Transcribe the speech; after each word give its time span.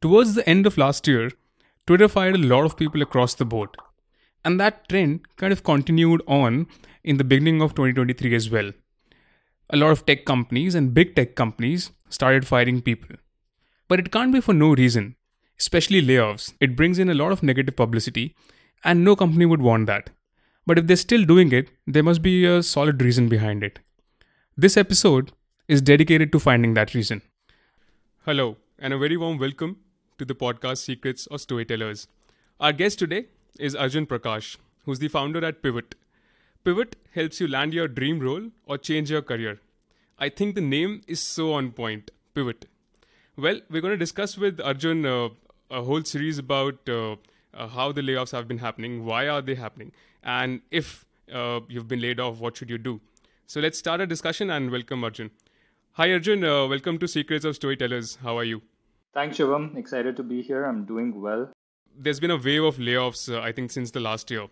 Towards 0.00 0.34
the 0.34 0.48
end 0.48 0.64
of 0.64 0.78
last 0.78 1.08
year, 1.08 1.32
Twitter 1.84 2.06
fired 2.06 2.36
a 2.36 2.38
lot 2.38 2.64
of 2.64 2.76
people 2.76 3.02
across 3.02 3.34
the 3.34 3.44
board. 3.44 3.70
And 4.44 4.60
that 4.60 4.88
trend 4.88 5.22
kind 5.36 5.52
of 5.52 5.64
continued 5.64 6.22
on 6.28 6.68
in 7.02 7.16
the 7.16 7.24
beginning 7.24 7.60
of 7.60 7.74
2023 7.74 8.32
as 8.36 8.48
well. 8.48 8.70
A 9.70 9.76
lot 9.76 9.90
of 9.90 10.06
tech 10.06 10.24
companies 10.24 10.76
and 10.76 10.94
big 10.94 11.16
tech 11.16 11.34
companies 11.34 11.90
started 12.10 12.46
firing 12.46 12.80
people. 12.80 13.16
But 13.88 13.98
it 13.98 14.12
can't 14.12 14.32
be 14.32 14.40
for 14.40 14.54
no 14.54 14.72
reason, 14.72 15.16
especially 15.58 16.00
layoffs. 16.00 16.54
It 16.60 16.76
brings 16.76 17.00
in 17.00 17.10
a 17.10 17.14
lot 17.14 17.32
of 17.32 17.42
negative 17.42 17.74
publicity, 17.74 18.36
and 18.84 19.02
no 19.02 19.16
company 19.16 19.46
would 19.46 19.62
want 19.62 19.86
that. 19.86 20.10
But 20.64 20.78
if 20.78 20.86
they're 20.86 20.96
still 20.96 21.24
doing 21.24 21.50
it, 21.50 21.70
there 21.88 22.04
must 22.04 22.22
be 22.22 22.44
a 22.44 22.62
solid 22.62 23.02
reason 23.02 23.28
behind 23.28 23.64
it. 23.64 23.80
This 24.56 24.76
episode 24.76 25.32
is 25.66 25.82
dedicated 25.82 26.30
to 26.30 26.38
finding 26.38 26.74
that 26.74 26.94
reason. 26.94 27.20
Hello, 28.24 28.58
and 28.78 28.92
a 28.92 28.98
very 28.98 29.16
warm 29.16 29.38
welcome 29.38 29.78
to 30.18 30.24
the 30.24 30.34
podcast 30.34 30.78
Secrets 30.78 31.26
of 31.26 31.40
Storytellers. 31.40 32.08
Our 32.58 32.72
guest 32.72 32.98
today 32.98 33.26
is 33.58 33.76
Arjun 33.76 34.04
Prakash, 34.04 34.56
who's 34.84 34.98
the 34.98 35.06
founder 35.06 35.44
at 35.44 35.62
Pivot. 35.62 35.94
Pivot 36.64 36.96
helps 37.14 37.40
you 37.40 37.46
land 37.46 37.72
your 37.72 37.86
dream 37.86 38.18
role 38.18 38.50
or 38.66 38.78
change 38.78 39.12
your 39.12 39.22
career. 39.22 39.60
I 40.18 40.28
think 40.28 40.56
the 40.56 40.60
name 40.60 41.02
is 41.06 41.20
so 41.20 41.52
on 41.52 41.70
point 41.70 42.10
Pivot. 42.34 42.66
Well, 43.36 43.60
we're 43.70 43.80
going 43.80 43.92
to 43.92 43.96
discuss 43.96 44.36
with 44.36 44.60
Arjun 44.60 45.06
uh, 45.06 45.28
a 45.70 45.82
whole 45.82 46.02
series 46.02 46.38
about 46.38 46.88
uh, 46.88 47.12
uh, 47.54 47.68
how 47.68 47.92
the 47.92 48.02
layoffs 48.02 48.32
have 48.32 48.48
been 48.48 48.58
happening, 48.58 49.04
why 49.04 49.28
are 49.28 49.40
they 49.40 49.54
happening, 49.54 49.92
and 50.24 50.62
if 50.72 51.04
uh, 51.32 51.60
you've 51.68 51.86
been 51.86 52.00
laid 52.00 52.18
off, 52.18 52.40
what 52.40 52.56
should 52.56 52.70
you 52.70 52.78
do? 52.78 53.00
So 53.46 53.60
let's 53.60 53.78
start 53.78 54.00
a 54.00 54.06
discussion 54.06 54.50
and 54.50 54.72
welcome 54.72 55.04
Arjun. 55.04 55.30
Hi 55.92 56.10
Arjun, 56.12 56.42
uh, 56.42 56.66
welcome 56.66 56.98
to 56.98 57.06
Secrets 57.06 57.44
of 57.44 57.54
Storytellers. 57.54 58.16
How 58.16 58.36
are 58.36 58.44
you? 58.44 58.62
Thanks, 59.14 59.38
Shivam. 59.38 59.76
Excited 59.76 60.16
to 60.16 60.22
be 60.22 60.42
here. 60.42 60.64
I'm 60.64 60.84
doing 60.84 61.20
well. 61.20 61.50
There's 61.96 62.20
been 62.20 62.30
a 62.30 62.36
wave 62.36 62.62
of 62.62 62.76
layoffs, 62.76 63.32
uh, 63.32 63.40
I 63.40 63.52
think, 63.52 63.70
since 63.70 63.90
the 63.90 64.00
last 64.00 64.30
year, 64.30 64.46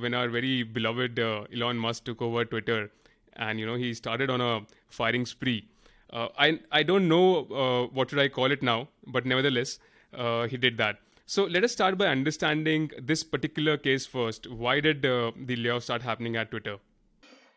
when 0.00 0.14
our 0.14 0.28
very 0.28 0.62
beloved 0.62 1.18
Elon 1.18 1.78
Musk 1.78 2.04
took 2.04 2.20
over 2.20 2.44
Twitter, 2.44 2.90
and 3.36 3.58
you 3.58 3.66
know 3.66 3.76
he 3.76 3.94
started 3.94 4.30
on 4.30 4.40
a 4.40 4.60
firing 4.88 5.24
spree 5.24 5.66
uh, 6.12 6.28
I 6.38 6.60
I 6.72 6.82
don't 6.82 7.08
know 7.08 7.46
uh, 7.46 7.86
what 7.92 8.10
should 8.10 8.18
I 8.18 8.28
call 8.28 8.50
it 8.50 8.62
now, 8.62 8.88
but 9.06 9.26
nevertheless, 9.26 9.78
uh, 10.14 10.46
he 10.46 10.56
did 10.56 10.78
that. 10.78 10.98
So 11.26 11.44
let 11.44 11.64
us 11.64 11.72
start 11.72 11.98
by 11.98 12.06
understanding 12.06 12.90
this 13.00 13.22
particular 13.22 13.76
case 13.76 14.06
first. 14.06 14.50
Why 14.50 14.80
did 14.80 15.02
the 15.02 15.32
layoffs 15.46 15.82
start 15.82 16.02
happening 16.02 16.36
at 16.36 16.50
Twitter? 16.50 16.78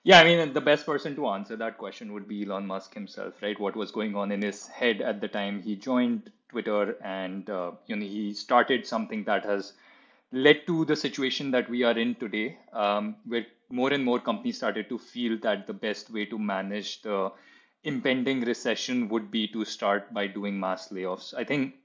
Yeah, 0.04 0.20
I 0.20 0.24
mean, 0.24 0.54
the 0.54 0.62
best 0.62 0.86
person 0.86 1.16
to 1.16 1.28
answer 1.28 1.56
that 1.58 1.78
question 1.78 2.14
would 2.14 2.28
be 2.28 2.44
Elon 2.44 2.66
Musk 2.66 2.94
himself, 2.94 3.42
right? 3.42 3.60
What 3.60 3.76
was 3.76 3.92
going 3.92 4.16
on 4.16 4.32
in 4.32 4.42
his 4.42 4.68
head 4.68 5.00
at 5.00 5.22
the 5.22 5.28
time 5.28 5.62
he 5.62 5.76
joined 5.76 6.32
Twitter, 6.50 6.98
and 7.04 7.48
uh, 7.50 7.72
you 7.86 7.96
know, 7.96 8.06
he 8.06 8.34
started 8.34 8.88
something 8.88 9.24
that 9.26 9.46
has 9.46 9.74
led 10.32 10.66
to 10.66 10.86
the 10.86 10.96
situation 10.96 11.52
that 11.52 11.70
we 11.70 11.84
are 11.84 11.98
in 11.98 12.16
today, 12.16 12.58
um, 12.74 13.16
where 13.28 13.46
more 13.70 13.94
and 13.94 14.04
more 14.04 14.20
companies 14.20 14.58
started 14.58 14.90
to 14.90 14.98
feel 14.98 15.38
that 15.44 15.68
the 15.68 15.74
best 15.74 16.12
way 16.12 16.26
to 16.26 16.40
manage 16.40 17.04
the 17.04 17.32
impending 17.84 18.42
recession 18.42 19.08
would 19.10 19.30
be 19.30 19.48
to 19.50 19.64
start 19.66 20.12
by 20.14 20.26
doing 20.26 20.60
mass 20.60 20.90
layoffs. 20.90 21.34
I 21.36 21.44
think, 21.44 21.76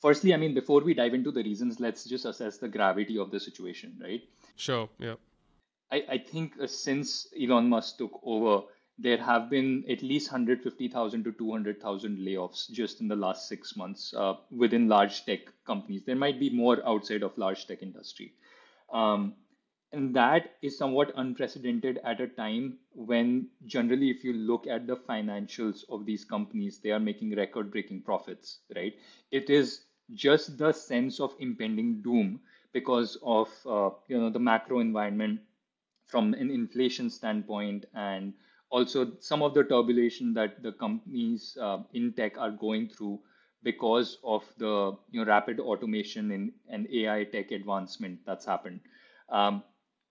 firstly, 0.00 0.34
I 0.34 0.36
mean, 0.36 0.52
before 0.52 0.82
we 0.82 0.92
dive 0.92 1.14
into 1.14 1.30
the 1.30 1.42
reasons, 1.42 1.80
let's 1.80 2.04
just 2.04 2.26
assess 2.26 2.58
the 2.58 2.68
gravity 2.68 3.18
of 3.18 3.30
the 3.30 3.40
situation, 3.40 3.98
right? 4.02 4.22
Sure, 4.56 4.88
yeah. 4.98 5.14
I, 5.90 6.04
I 6.08 6.18
think 6.18 6.54
uh, 6.60 6.66
since 6.66 7.28
Elon 7.40 7.68
Musk 7.68 7.98
took 7.98 8.20
over, 8.22 8.66
there 8.98 9.18
have 9.18 9.50
been 9.50 9.84
at 9.88 10.02
least 10.02 10.30
150,000 10.32 11.24
to 11.24 11.32
200,000 11.32 12.18
layoffs 12.18 12.70
just 12.70 13.00
in 13.00 13.08
the 13.08 13.16
last 13.16 13.48
six 13.48 13.76
months 13.76 14.14
uh, 14.16 14.34
within 14.50 14.88
large 14.88 15.24
tech 15.26 15.40
companies. 15.66 16.02
There 16.04 16.16
might 16.16 16.40
be 16.40 16.50
more 16.50 16.86
outside 16.86 17.22
of 17.22 17.36
large 17.36 17.66
tech 17.66 17.82
industry. 17.82 18.32
Um, 18.92 19.34
and 19.92 20.14
that 20.14 20.56
is 20.62 20.76
somewhat 20.76 21.12
unprecedented 21.16 22.00
at 22.04 22.20
a 22.20 22.26
time 22.26 22.78
when 22.92 23.48
generally 23.66 24.10
if 24.10 24.24
you 24.24 24.32
look 24.32 24.66
at 24.66 24.86
the 24.86 24.96
financials 24.96 25.84
of 25.88 26.04
these 26.04 26.24
companies 26.24 26.78
they 26.78 26.90
are 26.90 27.00
making 27.00 27.34
record 27.36 27.70
breaking 27.70 28.02
profits 28.02 28.58
right 28.74 28.94
it 29.30 29.48
is 29.48 29.84
just 30.12 30.58
the 30.58 30.72
sense 30.72 31.20
of 31.20 31.34
impending 31.38 32.02
doom 32.02 32.40
because 32.72 33.16
of 33.22 33.48
uh, 33.66 33.90
you 34.08 34.18
know 34.18 34.30
the 34.30 34.38
macro 34.38 34.80
environment 34.80 35.40
from 36.06 36.34
an 36.34 36.50
inflation 36.50 37.10
standpoint 37.10 37.86
and 37.94 38.34
also 38.70 39.12
some 39.20 39.42
of 39.42 39.54
the 39.54 39.64
turbulence 39.64 40.20
that 40.34 40.62
the 40.62 40.72
companies 40.72 41.56
uh, 41.60 41.82
in 41.92 42.12
tech 42.12 42.38
are 42.38 42.50
going 42.50 42.88
through 42.88 43.20
because 43.62 44.18
of 44.24 44.44
the 44.58 44.96
you 45.10 45.20
know 45.20 45.26
rapid 45.26 45.60
automation 45.60 46.30
in, 46.30 46.52
and 46.68 46.88
AI 46.92 47.24
tech 47.24 47.50
advancement 47.50 48.20
that's 48.24 48.44
happened. 48.46 48.80
Um, 49.28 49.62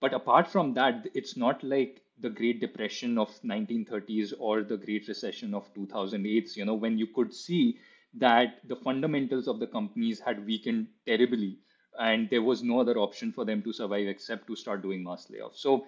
but 0.01 0.13
apart 0.13 0.47
from 0.47 0.73
that, 0.73 1.07
it's 1.13 1.35
not 1.37 1.63
like 1.63 2.01
the 2.19 2.29
Great 2.29 2.59
Depression 2.61 3.17
of 3.17 3.29
1930s 3.43 4.33
or 4.39 4.63
the 4.63 4.77
Great 4.77 5.07
Recession 5.07 5.53
of 5.53 5.73
2008. 5.73 6.55
You 6.55 6.65
know, 6.65 6.75
when 6.75 6.97
you 6.97 7.07
could 7.07 7.33
see 7.33 7.79
that 8.13 8.59
the 8.67 8.75
fundamentals 8.75 9.47
of 9.47 9.59
the 9.59 9.67
companies 9.67 10.19
had 10.19 10.45
weakened 10.45 10.87
terribly, 11.05 11.59
and 11.99 12.29
there 12.29 12.41
was 12.41 12.63
no 12.63 12.79
other 12.79 12.97
option 12.97 13.31
for 13.31 13.45
them 13.45 13.61
to 13.63 13.73
survive 13.73 14.07
except 14.07 14.47
to 14.47 14.55
start 14.55 14.81
doing 14.81 15.03
mass 15.03 15.27
layoffs. 15.27 15.57
So 15.57 15.85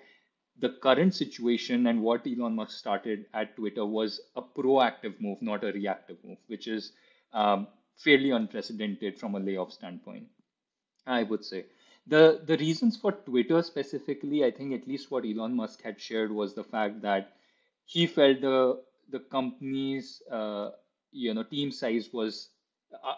the 0.59 0.69
current 0.69 1.13
situation 1.13 1.87
and 1.87 2.01
what 2.01 2.25
Elon 2.27 2.55
Musk 2.55 2.77
started 2.77 3.25
at 3.33 3.55
Twitter 3.55 3.85
was 3.85 4.19
a 4.35 4.41
proactive 4.41 5.19
move, 5.21 5.41
not 5.41 5.63
a 5.63 5.71
reactive 5.71 6.17
move, 6.23 6.39
which 6.47 6.67
is 6.67 6.91
um, 7.33 7.67
fairly 7.95 8.31
unprecedented 8.31 9.17
from 9.17 9.35
a 9.35 9.39
layoff 9.39 9.71
standpoint, 9.71 10.27
I 11.05 11.23
would 11.23 11.43
say 11.43 11.65
the 12.07 12.41
the 12.45 12.57
reasons 12.57 12.97
for 12.97 13.11
Twitter 13.11 13.61
specifically, 13.61 14.43
I 14.45 14.51
think 14.51 14.73
at 14.73 14.87
least 14.87 15.11
what 15.11 15.25
Elon 15.25 15.55
Musk 15.55 15.81
had 15.81 15.99
shared 15.99 16.31
was 16.31 16.53
the 16.53 16.63
fact 16.63 17.01
that 17.01 17.33
he 17.85 18.07
felt 18.07 18.41
the 18.41 18.83
the 19.09 19.19
company's 19.19 20.21
uh, 20.31 20.71
you 21.11 21.33
know 21.33 21.43
team 21.43 21.71
size 21.71 22.11
was 22.13 22.49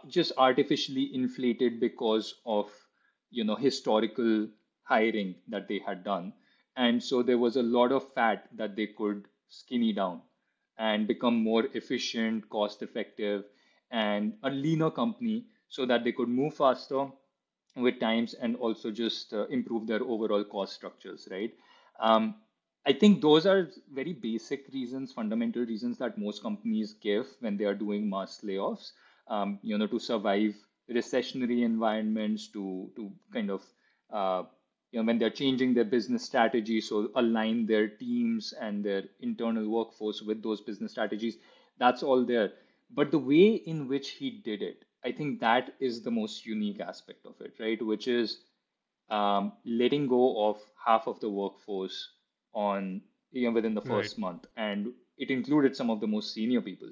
just 0.08 0.32
artificially 0.38 1.14
inflated 1.14 1.80
because 1.80 2.36
of 2.46 2.72
you 3.32 3.44
know 3.44 3.56
historical 3.56 4.48
hiring 4.84 5.36
that 5.48 5.68
they 5.68 5.80
had 5.80 6.04
done, 6.04 6.34
and 6.76 7.04
so 7.04 7.22
there 7.24 7.38
was 7.38 7.56
a 7.58 7.64
lot 7.64 7.92
of 7.92 8.12
fat 8.14 8.48
that 8.56 8.76
they 8.76 8.88
could 8.88 9.28
skinny 9.50 9.94
down 9.94 10.22
and 10.78 11.08
become 11.08 11.36
more 11.44 11.66
efficient, 11.74 12.50
cost 12.50 12.82
effective, 12.84 13.46
and 13.92 14.38
a 14.44 14.50
leaner 14.50 14.90
company 14.92 15.46
so 15.68 15.86
that 15.86 16.04
they 16.04 16.12
could 16.12 16.30
move 16.30 16.54
faster 16.54 17.12
with 17.76 18.00
times 18.00 18.34
and 18.34 18.56
also 18.58 18.92
just 18.92 19.34
uh, 19.34 19.48
improve 19.48 19.88
their 19.88 20.04
overall 20.04 20.44
cost 20.44 20.74
structures, 20.74 21.28
right? 21.32 21.54
Um, 22.00 22.36
I 22.86 22.94
think 22.94 23.22
those 23.22 23.46
are 23.46 23.70
very 23.92 24.14
basic 24.14 24.68
reasons, 24.74 25.12
fundamental 25.14 25.66
reasons 25.66 25.98
that 26.00 26.18
most 26.18 26.42
companies 26.42 26.94
give 26.94 27.28
when 27.40 27.58
they 27.58 27.66
are 27.66 27.76
doing 27.76 28.10
mass 28.10 28.42
layoffs. 28.44 28.92
Um, 29.30 29.60
you 29.62 29.78
know, 29.78 29.88
to 29.88 30.00
survive 30.00 30.56
recessionary 30.92 31.64
environments, 31.64 32.48
to 32.50 32.92
to 32.96 33.12
kind 33.34 33.52
of 33.52 33.64
uh, 34.12 34.44
you 34.92 35.00
know 35.00 35.06
when 35.06 35.20
they're 35.20 35.30
changing 35.42 35.74
their 35.74 35.86
business 35.86 36.26
strategy, 36.26 36.82
so 36.82 37.10
align 37.16 37.66
their 37.66 37.88
teams 37.88 38.54
and 38.54 38.84
their 38.84 39.04
internal 39.22 39.70
workforce 39.70 40.22
with 40.22 40.42
those 40.44 40.62
business 40.62 40.92
strategies. 40.92 41.38
That's 41.78 42.04
all 42.04 42.26
there. 42.26 42.54
But 42.92 43.12
the 43.12 43.20
way 43.20 43.54
in 43.74 43.88
which 43.88 44.10
he 44.12 44.32
did 44.32 44.62
it, 44.64 44.84
I 45.06 45.12
think 45.12 45.40
that 45.42 45.76
is 45.80 46.02
the 46.02 46.12
most 46.12 46.46
unique 46.46 46.80
aspect 46.82 47.26
of 47.26 47.40
it, 47.42 47.54
right? 47.60 47.82
Which 47.86 48.08
is 48.08 48.40
um, 49.10 49.54
letting 49.66 50.08
go 50.08 50.50
of 50.50 50.60
half 50.86 51.08
of 51.08 51.20
the 51.20 51.30
workforce 51.30 52.10
on 52.54 53.02
you 53.32 53.48
know 53.48 53.54
within 53.54 53.76
the 53.76 53.82
first 53.82 54.16
right. 54.16 54.22
month, 54.22 54.46
and 54.58 54.94
it 55.18 55.30
included 55.30 55.76
some 55.76 55.90
of 55.90 56.00
the 56.00 56.08
most 56.08 56.34
senior 56.34 56.62
people, 56.62 56.90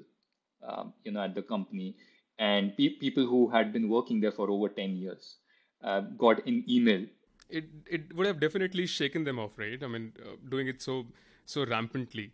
um, 0.66 0.92
you 1.04 1.12
know, 1.12 1.22
at 1.22 1.34
the 1.34 1.42
company, 1.42 1.96
and 2.38 2.76
pe- 2.76 2.96
people 2.98 3.26
who 3.26 3.48
had 3.50 3.72
been 3.72 3.88
working 3.88 4.20
there 4.20 4.32
for 4.32 4.50
over 4.50 4.68
ten 4.68 4.96
years 4.96 5.38
uh, 5.82 6.00
got 6.00 6.46
an 6.46 6.64
email. 6.68 7.06
It 7.50 7.66
it 7.86 8.14
would 8.14 8.26
have 8.26 8.40
definitely 8.40 8.86
shaken 8.86 9.24
them 9.24 9.38
off, 9.38 9.58
right? 9.58 9.82
I 9.82 9.86
mean, 9.86 10.14
uh, 10.24 10.36
doing 10.48 10.66
it 10.68 10.80
so 10.82 11.06
so 11.44 11.64
rampantly. 11.66 12.32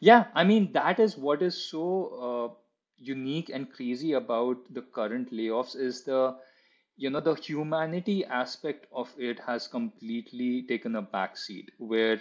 Yeah, 0.00 0.30
I 0.34 0.44
mean 0.44 0.72
that 0.72 0.98
is 1.00 1.16
what 1.16 1.42
is 1.42 1.56
so 1.56 1.84
uh, 2.28 2.54
unique 2.96 3.48
and 3.50 3.70
crazy 3.72 4.12
about 4.12 4.72
the 4.74 4.82
current 4.82 5.30
layoffs 5.30 5.74
is 5.76 6.04
the 6.04 6.38
you 6.96 7.08
know 7.10 7.20
the 7.20 7.34
humanity 7.34 8.24
aspect 8.24 8.86
of 8.92 9.14
it 9.18 9.38
has 9.40 9.68
completely 9.68 10.66
taken 10.66 10.96
a 10.96 11.02
backseat 11.02 11.68
where 11.78 12.20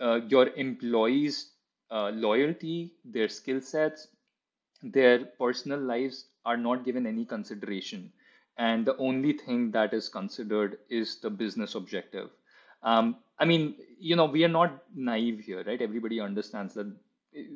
uh, 0.00 0.20
your 0.28 0.48
employees 0.50 1.56
uh, 1.90 2.10
loyalty 2.10 2.96
their 3.04 3.28
skill 3.28 3.60
sets 3.60 4.08
their 4.82 5.24
personal 5.24 5.80
lives 5.80 6.26
are 6.44 6.56
not 6.56 6.84
given 6.84 7.06
any 7.06 7.24
consideration. 7.24 8.12
And 8.58 8.84
the 8.86 8.96
only 8.98 9.32
thing 9.32 9.70
that 9.72 9.94
is 9.94 10.08
considered 10.08 10.78
is 10.90 11.20
the 11.20 11.30
business 11.30 11.74
objective. 11.74 12.30
Um, 12.82 13.16
i 13.38 13.44
mean 13.44 13.76
you 13.98 14.16
know 14.16 14.24
we 14.26 14.44
are 14.44 14.48
not 14.54 14.82
naive 14.94 15.40
here 15.40 15.62
right? 15.66 15.80
Everybody 15.80 16.20
understands 16.20 16.74
that 16.74 16.92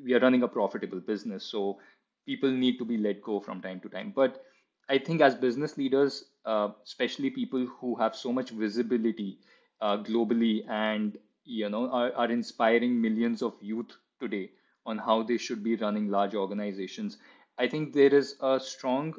we 0.05 0.14
are 0.14 0.20
running 0.20 0.43
a 0.43 0.49
profitable 0.49 1.00
business 1.00 1.44
so 1.44 1.78
people 2.26 2.50
need 2.50 2.78
to 2.78 2.84
be 2.84 2.96
let 2.96 3.23
go 3.23 3.40
from 3.40 3.61
time 3.61 3.81
to 3.81 3.88
time. 3.88 4.12
But 4.14 4.44
I 4.88 4.99
think 4.99 5.20
as 5.20 5.34
business 5.34 5.76
leaders, 5.76 6.25
uh, 6.44 6.70
especially 6.84 7.31
people 7.31 7.67
who 7.67 7.94
have 7.96 8.14
so 8.17 8.32
much 8.32 8.50
visibility 8.50 9.38
uh, 9.81 9.99
globally 9.99 10.69
and 10.69 11.19
you 11.44 11.69
know 11.69 11.90
are, 11.90 12.12
are 12.14 12.31
inspiring 12.31 13.00
millions 13.00 13.43
of 13.43 13.55
youth 13.61 13.96
today 14.20 14.50
on 14.87 14.99
how 14.99 15.23
they 15.23 15.37
should 15.37 15.62
be 15.62 15.77
running 15.77 16.09
large 16.09 16.35
organizations, 16.35 17.19
I 17.59 17.69
think 17.69 17.93
there 17.93 18.15
is 18.15 18.37
a 18.41 18.59
strong 18.61 19.15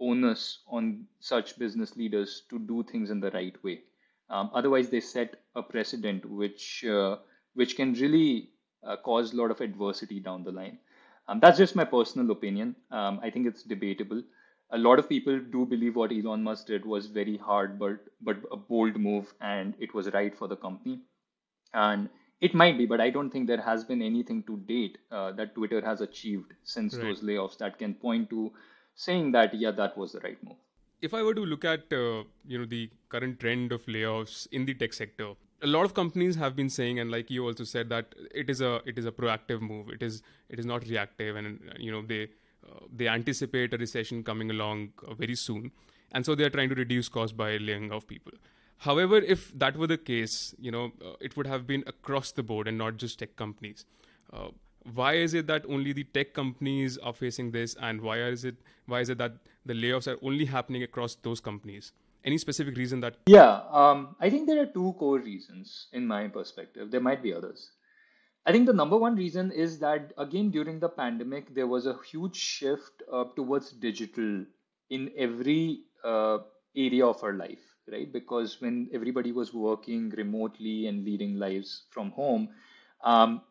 onus 0.00 0.58
on 0.66 1.06
such 1.20 1.58
business 1.58 1.96
leaders 1.96 2.42
to 2.50 2.58
do 2.58 2.82
things 2.82 3.10
in 3.10 3.20
the 3.20 3.30
right 3.30 3.62
way. 3.62 3.82
Um, 4.30 4.50
otherwise, 4.54 4.88
they 4.88 5.00
set 5.00 5.36
a 5.54 5.62
precedent 5.62 6.24
which 6.24 6.84
uh, 6.84 7.16
which 7.54 7.76
can 7.76 7.92
really 7.94 8.50
uh, 8.82 8.96
cause 8.96 9.32
a 9.32 9.36
lot 9.36 9.50
of 9.50 9.60
adversity 9.60 10.20
down 10.20 10.44
the 10.44 10.52
line. 10.52 10.78
Um, 11.28 11.40
that's 11.40 11.58
just 11.58 11.76
my 11.76 11.84
personal 11.84 12.30
opinion. 12.30 12.74
Um, 12.90 13.20
I 13.22 13.30
think 13.30 13.46
it's 13.46 13.62
debatable. 13.62 14.22
A 14.70 14.78
lot 14.78 14.98
of 14.98 15.08
people 15.08 15.38
do 15.38 15.64
believe 15.64 15.96
what 15.96 16.12
Elon 16.12 16.42
Musk 16.42 16.66
did 16.66 16.84
was 16.84 17.06
very 17.06 17.36
hard, 17.36 17.78
but 17.78 17.98
but 18.20 18.38
a 18.50 18.56
bold 18.56 18.96
move, 18.96 19.32
and 19.40 19.74
it 19.78 19.94
was 19.94 20.12
right 20.12 20.36
for 20.36 20.48
the 20.48 20.56
company. 20.56 21.00
And 21.72 22.08
it 22.40 22.54
might 22.54 22.76
be, 22.76 22.86
but 22.86 23.00
I 23.00 23.10
don't 23.10 23.30
think 23.30 23.46
there 23.46 23.60
has 23.60 23.84
been 23.84 24.02
anything 24.02 24.42
to 24.44 24.56
date 24.68 24.98
uh, 25.10 25.32
that 25.32 25.54
Twitter 25.54 25.80
has 25.80 26.00
achieved 26.00 26.52
since 26.62 26.94
right. 26.94 27.02
those 27.04 27.22
layoffs 27.22 27.58
that 27.58 27.78
can 27.78 27.94
point 27.94 28.30
to 28.30 28.52
saying 28.94 29.32
that 29.32 29.54
yeah, 29.54 29.70
that 29.72 29.96
was 29.96 30.12
the 30.12 30.20
right 30.20 30.42
move. 30.42 30.56
If 31.00 31.12
I 31.14 31.22
were 31.22 31.34
to 31.34 31.44
look 31.44 31.64
at 31.64 31.92
uh, 31.92 32.24
you 32.46 32.58
know 32.58 32.64
the 32.64 32.90
current 33.08 33.40
trend 33.40 33.72
of 33.72 33.84
layoffs 33.86 34.46
in 34.52 34.64
the 34.64 34.74
tech 34.74 34.92
sector, 34.92 35.34
a 35.62 35.66
lot 35.66 35.84
of 35.84 35.94
companies 35.94 36.36
have 36.36 36.54
been 36.54 36.68
saying 36.68 36.98
and 37.00 37.10
like 37.10 37.30
you 37.30 37.44
also 37.46 37.64
said 37.64 37.88
that 37.88 38.14
it 38.42 38.50
is 38.50 38.60
a 38.60 38.80
it 38.84 38.98
is 38.98 39.06
a 39.06 39.12
proactive 39.12 39.60
move 39.60 39.88
it 39.88 40.02
is 40.02 40.22
it 40.48 40.58
is 40.58 40.66
not 40.66 40.86
reactive 40.88 41.36
and 41.36 41.60
you 41.78 41.90
know 41.90 42.02
they 42.02 42.24
uh, 42.24 42.80
they 42.94 43.08
anticipate 43.08 43.72
a 43.72 43.78
recession 43.78 44.22
coming 44.22 44.50
along 44.50 44.90
uh, 45.06 45.14
very 45.14 45.34
soon 45.34 45.70
and 46.12 46.26
so 46.26 46.34
they 46.34 46.44
are 46.44 46.50
trying 46.50 46.68
to 46.68 46.74
reduce 46.74 47.08
costs 47.08 47.36
by 47.42 47.56
laying 47.56 47.90
off 47.92 48.06
people 48.06 48.32
however 48.78 49.16
if 49.18 49.56
that 49.58 49.76
were 49.76 49.86
the 49.86 49.98
case 49.98 50.54
you 50.58 50.70
know 50.70 50.92
uh, 51.04 51.14
it 51.20 51.36
would 51.36 51.46
have 51.46 51.66
been 51.66 51.84
across 51.86 52.32
the 52.32 52.42
board 52.42 52.68
and 52.68 52.78
not 52.78 52.96
just 52.96 53.18
tech 53.18 53.36
companies 53.36 53.84
uh, 54.32 54.48
why 54.92 55.14
is 55.14 55.32
it 55.32 55.46
that 55.46 55.64
only 55.68 55.92
the 55.92 56.04
tech 56.04 56.34
companies 56.34 56.98
are 56.98 57.12
facing 57.12 57.50
this 57.50 57.74
and 57.80 58.00
why 58.00 58.18
is 58.18 58.44
it 58.44 58.56
why 58.86 59.00
is 59.00 59.08
it 59.08 59.18
that 59.18 59.32
the 59.64 59.74
layoffs 59.74 60.06
are 60.06 60.18
only 60.22 60.44
happening 60.44 60.82
across 60.82 61.14
those 61.16 61.40
companies 61.40 61.92
any 62.24 62.38
specific 62.38 62.76
reason 62.76 63.00
that? 63.00 63.16
Yeah, 63.26 63.60
um, 63.70 64.16
I 64.18 64.30
think 64.30 64.46
there 64.46 64.60
are 64.62 64.66
two 64.66 64.94
core 64.98 65.18
reasons 65.18 65.88
in 65.92 66.06
my 66.06 66.28
perspective. 66.28 66.90
There 66.90 67.00
might 67.00 67.22
be 67.22 67.34
others. 67.34 67.70
I 68.46 68.52
think 68.52 68.66
the 68.66 68.72
number 68.72 68.96
one 68.96 69.14
reason 69.14 69.52
is 69.52 69.78
that, 69.80 70.12
again, 70.18 70.50
during 70.50 70.80
the 70.80 70.88
pandemic, 70.88 71.54
there 71.54 71.66
was 71.66 71.86
a 71.86 71.98
huge 72.10 72.36
shift 72.36 73.02
uh, 73.12 73.24
towards 73.36 73.72
digital 73.72 74.44
in 74.90 75.10
every 75.16 75.80
uh, 76.02 76.38
area 76.76 77.06
of 77.06 77.22
our 77.22 77.32
life, 77.32 77.73
right? 77.90 78.12
Because 78.12 78.60
when 78.60 78.88
everybody 78.92 79.32
was 79.32 79.52
working 79.52 80.10
remotely 80.10 80.86
and 80.86 81.04
leading 81.04 81.38
lives 81.38 81.84
from 81.90 82.10
home, 82.10 82.48
um, 83.02 83.42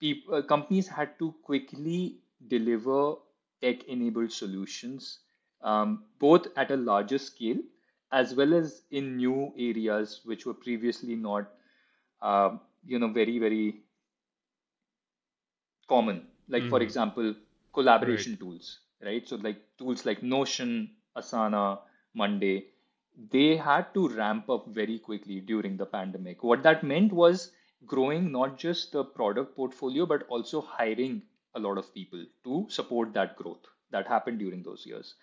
people, 0.00 0.34
uh, 0.34 0.42
companies 0.42 0.88
had 0.88 1.18
to 1.18 1.34
quickly 1.42 2.18
deliver 2.48 3.14
tech 3.62 3.84
enabled 3.84 4.32
solutions, 4.32 5.20
um, 5.62 6.04
both 6.18 6.46
at 6.56 6.70
a 6.70 6.76
larger 6.76 7.18
scale 7.18 7.58
as 8.12 8.34
well 8.34 8.54
as 8.54 8.82
in 8.90 9.16
new 9.16 9.52
areas 9.56 10.20
which 10.24 10.46
were 10.46 10.54
previously 10.54 11.14
not, 11.14 11.48
uh, 12.22 12.56
you 12.86 12.98
know, 12.98 13.08
very, 13.08 13.38
very 13.38 13.82
common. 15.88 16.26
Like, 16.48 16.62
mm-hmm. 16.62 16.70
for 16.70 16.82
example, 16.82 17.34
collaboration 17.72 18.32
right. 18.32 18.40
tools, 18.40 18.80
right? 19.02 19.28
So, 19.28 19.36
like 19.36 19.58
tools 19.78 20.04
like 20.04 20.22
Notion, 20.22 20.90
Asana, 21.16 21.78
Monday, 22.14 22.66
they 23.30 23.56
had 23.56 23.92
to 23.94 24.08
ramp 24.08 24.48
up 24.50 24.66
very 24.68 24.98
quickly 24.98 25.40
during 25.40 25.76
the 25.76 25.86
pandemic. 25.86 26.42
What 26.42 26.62
that 26.62 26.82
meant 26.82 27.12
was 27.12 27.52
growing 27.86 28.30
not 28.32 28.58
just 28.58 28.92
the 28.92 29.04
product 29.04 29.56
portfolio, 29.56 30.06
but 30.06 30.26
also 30.28 30.60
hiring 30.60 31.22
a 31.54 31.60
lot 31.60 31.78
of 31.78 31.92
people 31.94 32.24
to 32.44 32.66
support 32.68 33.12
that 33.14 33.36
growth 33.36 33.66
that 33.90 34.06
happened 34.06 34.38
during 34.38 34.62
those 34.62 34.86
years. 34.86 35.14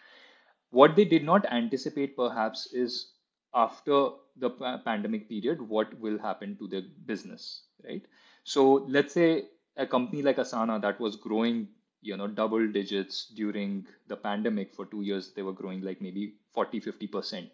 What 0.72 0.96
they 0.96 1.06
did 1.06 1.24
not 1.24 1.46
anticipate, 1.52 2.16
perhaps, 2.16 2.68
is 2.74 3.14
after 3.54 4.10
the 4.36 4.50
pandemic 4.86 5.30
period, 5.30 5.62
what 5.62 5.98
will 6.00 6.20
happen 6.20 6.58
to 6.58 6.68
their 6.68 6.84
business, 7.06 7.64
right? 7.84 8.06
So 8.44 8.86
let's 8.88 9.14
say 9.14 9.46
a 9.78 9.88
company 9.88 10.22
like 10.22 10.38
Asana 10.38 10.82
that 10.82 11.00
was 11.00 11.16
growing, 11.16 11.70
you 12.02 12.18
know, 12.18 12.28
double 12.28 12.68
digits 12.68 13.28
during 13.36 13.88
the 14.08 14.16
pandemic 14.18 14.74
for 14.74 14.86
two 14.86 15.02
years, 15.02 15.34
they 15.34 15.42
were 15.42 15.54
growing 15.54 15.82
like 15.82 16.02
maybe 16.02 16.36
40, 16.54 16.82
50% 16.82 17.50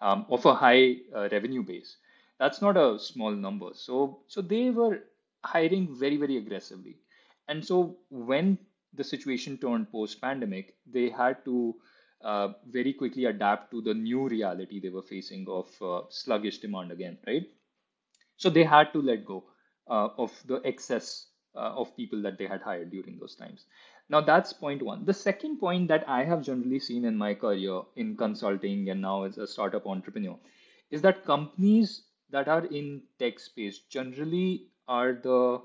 um, 0.00 0.26
of 0.28 0.44
a 0.46 0.54
high 0.54 0.96
uh, 1.14 1.28
revenue 1.32 1.62
base. 1.62 1.96
That's 2.38 2.62
not 2.62 2.76
a 2.76 2.98
small 2.98 3.32
number. 3.32 3.70
So, 3.74 4.20
so 4.28 4.40
they 4.42 4.70
were 4.70 5.00
hiring 5.44 5.94
very, 5.94 6.16
very 6.16 6.36
aggressively. 6.36 6.98
And 7.48 7.64
so 7.64 7.98
when 8.10 8.58
the 8.94 9.04
situation 9.04 9.58
turned 9.58 9.90
post 9.90 10.20
pandemic, 10.20 10.76
they 10.86 11.08
had 11.10 11.44
to 11.44 11.74
uh, 12.22 12.52
very 12.68 12.92
quickly 12.92 13.26
adapt 13.26 13.70
to 13.72 13.80
the 13.80 13.94
new 13.94 14.28
reality 14.28 14.80
they 14.80 14.88
were 14.88 15.02
facing 15.02 15.46
of 15.48 15.70
uh, 15.82 16.02
sluggish 16.10 16.58
demand 16.58 16.92
again, 16.92 17.18
right? 17.26 17.46
So 18.36 18.50
they 18.50 18.64
had 18.64 18.92
to 18.92 19.02
let 19.02 19.24
go 19.24 19.44
uh, 19.88 20.08
of 20.18 20.32
the 20.46 20.56
excess 20.64 21.26
uh, 21.54 21.74
of 21.76 21.96
people 21.96 22.22
that 22.22 22.38
they 22.38 22.46
had 22.46 22.62
hired 22.62 22.90
during 22.90 23.18
those 23.18 23.34
times. 23.34 23.66
Now 24.10 24.22
that's 24.22 24.54
point 24.54 24.82
one. 24.82 25.04
The 25.04 25.12
second 25.12 25.58
point 25.58 25.88
that 25.88 26.08
I 26.08 26.24
have 26.24 26.42
generally 26.42 26.78
seen 26.78 27.04
in 27.04 27.16
my 27.16 27.34
career 27.34 27.82
in 27.96 28.16
consulting 28.16 28.88
and 28.88 29.02
now 29.02 29.24
as 29.24 29.36
a 29.36 29.46
startup 29.46 29.86
entrepreneur 29.86 30.38
is 30.90 31.02
that 31.02 31.26
companies 31.26 32.04
that 32.30 32.48
are 32.48 32.64
in 32.64 33.02
tech 33.18 33.38
space 33.38 33.80
generally 33.80 34.68
are 34.86 35.12
the 35.12 35.60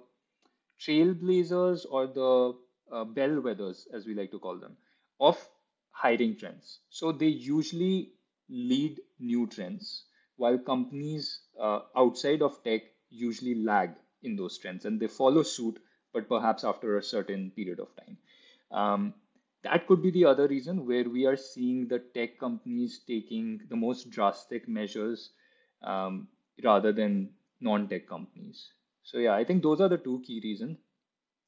trailblazers 0.80 1.86
or 1.90 2.08
the 2.08 2.54
uh, 2.92 3.06
bellwethers, 3.06 3.88
as 3.94 4.06
we 4.06 4.14
like 4.14 4.32
to 4.32 4.40
call 4.40 4.58
them, 4.58 4.76
of 5.20 5.38
hiring 5.92 6.36
trends. 6.38 6.80
So 6.90 7.12
they 7.12 7.28
usually 7.28 8.12
lead 8.50 9.00
new 9.20 9.48
trends, 9.48 10.06
while 10.36 10.58
companies 10.58 11.42
uh, 11.60 11.82
outside 11.96 12.42
of 12.42 12.62
tech 12.64 12.82
usually 13.10 13.56
lag 13.56 13.92
in 14.24 14.36
those 14.36 14.58
trends 14.58 14.86
and 14.86 15.00
they 15.00 15.08
follow 15.08 15.44
suit, 15.44 15.80
but 16.14 16.28
perhaps 16.28 16.64
after 16.64 16.98
a 16.98 17.04
certain 17.04 17.52
period 17.52 17.80
of 17.80 17.96
time. 17.96 18.18
Um, 18.74 19.14
that 19.64 19.88
could 19.88 20.02
be 20.02 20.12
the 20.12 20.26
other 20.26 20.48
reason 20.48 20.86
where 20.86 21.10
we 21.10 21.26
are 21.26 21.38
seeing 21.38 21.88
the 21.88 22.00
tech 22.00 22.38
companies 22.38 23.00
taking 23.08 23.62
the 23.70 23.76
most 23.76 24.10
drastic 24.10 24.68
measures 24.68 25.32
um, 25.84 26.28
rather 26.64 26.92
than 26.92 27.30
non 27.62 27.88
tech 27.88 28.08
companies. 28.08 28.72
So, 29.04 29.18
yeah, 29.18 29.34
I 29.36 29.44
think 29.44 29.64
those 29.64 29.80
are 29.80 29.90
the 29.90 29.98
two 29.98 30.22
key 30.26 30.42
reasons. 30.44 30.78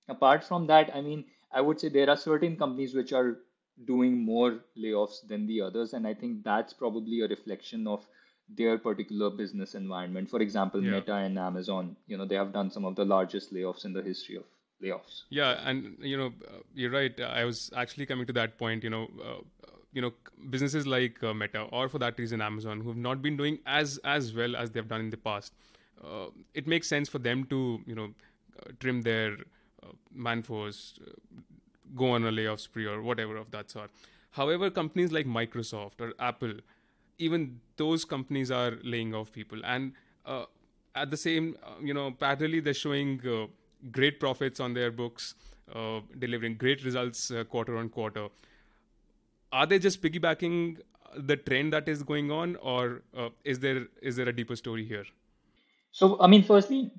Apart 0.07 0.43
from 0.43 0.67
that, 0.67 0.95
I 0.95 1.01
mean, 1.01 1.25
I 1.51 1.61
would 1.61 1.79
say 1.79 1.89
there 1.89 2.09
are 2.09 2.17
certain 2.17 2.55
companies 2.57 2.93
which 2.93 3.11
are 3.13 3.39
doing 3.85 4.17
more 4.17 4.59
layoffs 4.77 5.27
than 5.27 5.47
the 5.47 5.61
others. 5.61 5.93
And 5.93 6.07
I 6.07 6.13
think 6.13 6.43
that's 6.43 6.73
probably 6.73 7.21
a 7.21 7.27
reflection 7.27 7.87
of 7.87 8.05
their 8.49 8.77
particular 8.77 9.29
business 9.29 9.75
environment. 9.75 10.29
For 10.29 10.41
example, 10.41 10.83
yeah. 10.83 10.91
Meta 10.91 11.15
and 11.15 11.37
Amazon, 11.39 11.95
you 12.07 12.17
know, 12.17 12.25
they 12.25 12.35
have 12.35 12.53
done 12.53 12.69
some 12.71 12.85
of 12.85 12.95
the 12.95 13.05
largest 13.05 13.53
layoffs 13.53 13.85
in 13.85 13.93
the 13.93 14.03
history 14.03 14.37
of 14.37 14.43
layoffs. 14.83 15.23
Yeah, 15.29 15.61
and 15.67 15.97
you 15.99 16.17
know, 16.17 16.33
uh, 16.47 16.59
you're 16.73 16.91
right. 16.91 17.19
I 17.19 17.45
was 17.45 17.71
actually 17.75 18.05
coming 18.05 18.25
to 18.27 18.33
that 18.33 18.57
point. 18.57 18.83
You 18.83 18.89
know, 18.89 19.09
uh, 19.23 19.41
you 19.93 20.01
know, 20.01 20.13
businesses 20.49 20.85
like 20.85 21.23
uh, 21.23 21.33
Meta 21.33 21.63
or 21.71 21.89
for 21.89 21.99
that 21.99 22.19
reason 22.19 22.41
Amazon, 22.41 22.81
who 22.81 22.89
have 22.89 22.97
not 22.97 23.21
been 23.21 23.37
doing 23.37 23.59
as 23.65 23.99
as 24.03 24.33
well 24.33 24.55
as 24.55 24.71
they've 24.71 24.87
done 24.87 25.01
in 25.01 25.09
the 25.09 25.17
past. 25.17 25.53
Uh, 26.03 26.27
it 26.53 26.67
makes 26.67 26.87
sense 26.87 27.09
for 27.09 27.19
them 27.19 27.45
to 27.45 27.81
you 27.85 27.95
know 27.95 28.09
uh, 28.59 28.71
trim 28.79 29.01
their 29.01 29.33
uh, 29.83 29.93
man 30.13 30.43
force, 30.43 30.99
go 31.95 32.11
on 32.11 32.25
a 32.25 32.31
layoff 32.31 32.59
spree 32.59 32.85
or 32.85 33.01
whatever 33.01 33.37
of 33.37 33.51
that 33.51 33.71
sort. 33.71 33.89
However, 34.31 34.69
companies 34.69 35.11
like 35.11 35.25
Microsoft 35.25 36.01
or 36.01 36.13
Apple, 36.19 36.55
even 37.17 37.61
those 37.77 38.03
companies 38.03 38.51
are 38.51 38.73
laying 38.83 39.15
off 39.15 39.31
people, 39.31 39.61
and 39.63 39.93
uh, 40.25 40.45
at 40.95 41.11
the 41.11 41.17
same, 41.17 41.57
uh, 41.63 41.71
you 41.81 41.93
know, 41.93 42.11
parallelly 42.11 42.63
they're 42.63 42.73
showing 42.73 43.21
uh, 43.25 43.45
great 43.91 44.19
profits 44.19 44.59
on 44.59 44.73
their 44.73 44.91
books, 44.91 45.35
uh, 45.73 45.99
delivering 46.19 46.55
great 46.55 46.83
results 46.83 47.31
uh, 47.31 47.43
quarter 47.43 47.77
on 47.77 47.89
quarter. 47.89 48.27
Are 49.51 49.65
they 49.65 49.79
just 49.79 50.01
piggybacking 50.01 50.77
the 51.17 51.37
trend 51.37 51.73
that 51.73 51.87
is 51.87 52.03
going 52.03 52.31
on, 52.31 52.55
or 52.57 53.03
uh, 53.17 53.29
is 53.43 53.59
there 53.59 53.87
is 54.01 54.15
there 54.15 54.27
a 54.27 54.33
deeper 54.33 54.55
story 54.55 54.85
here? 54.85 55.05
So, 55.91 56.19
I 56.19 56.27
mean, 56.27 56.43
firstly, 56.43 56.91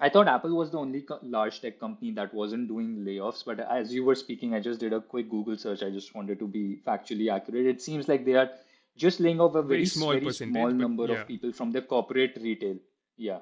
I 0.00 0.08
thought 0.08 0.28
Apple 0.28 0.56
was 0.56 0.70
the 0.70 0.78
only 0.78 1.02
co- 1.02 1.18
large 1.22 1.60
tech 1.60 1.78
company 1.78 2.10
that 2.12 2.32
wasn't 2.32 2.68
doing 2.68 3.04
layoffs, 3.06 3.44
but 3.44 3.60
as 3.60 3.92
you 3.92 4.04
were 4.04 4.14
speaking, 4.14 4.54
I 4.54 4.60
just 4.60 4.80
did 4.80 4.92
a 4.92 5.00
quick 5.00 5.28
Google 5.30 5.56
search. 5.56 5.82
I 5.82 5.90
just 5.90 6.14
wanted 6.14 6.38
to 6.38 6.48
be 6.48 6.80
factually 6.86 7.30
accurate. 7.30 7.66
It 7.66 7.82
seems 7.82 8.08
like 8.08 8.24
they 8.24 8.34
are 8.34 8.50
just 8.96 9.20
laying 9.20 9.40
off 9.40 9.54
a 9.54 9.62
very, 9.62 9.80
very 9.80 9.86
small, 9.86 10.12
very 10.12 10.32
small 10.32 10.70
number 10.70 11.06
yeah. 11.06 11.20
of 11.20 11.28
people 11.28 11.52
from 11.52 11.70
the 11.70 11.82
corporate 11.82 12.38
retail. 12.40 12.76
Yeah. 13.16 13.40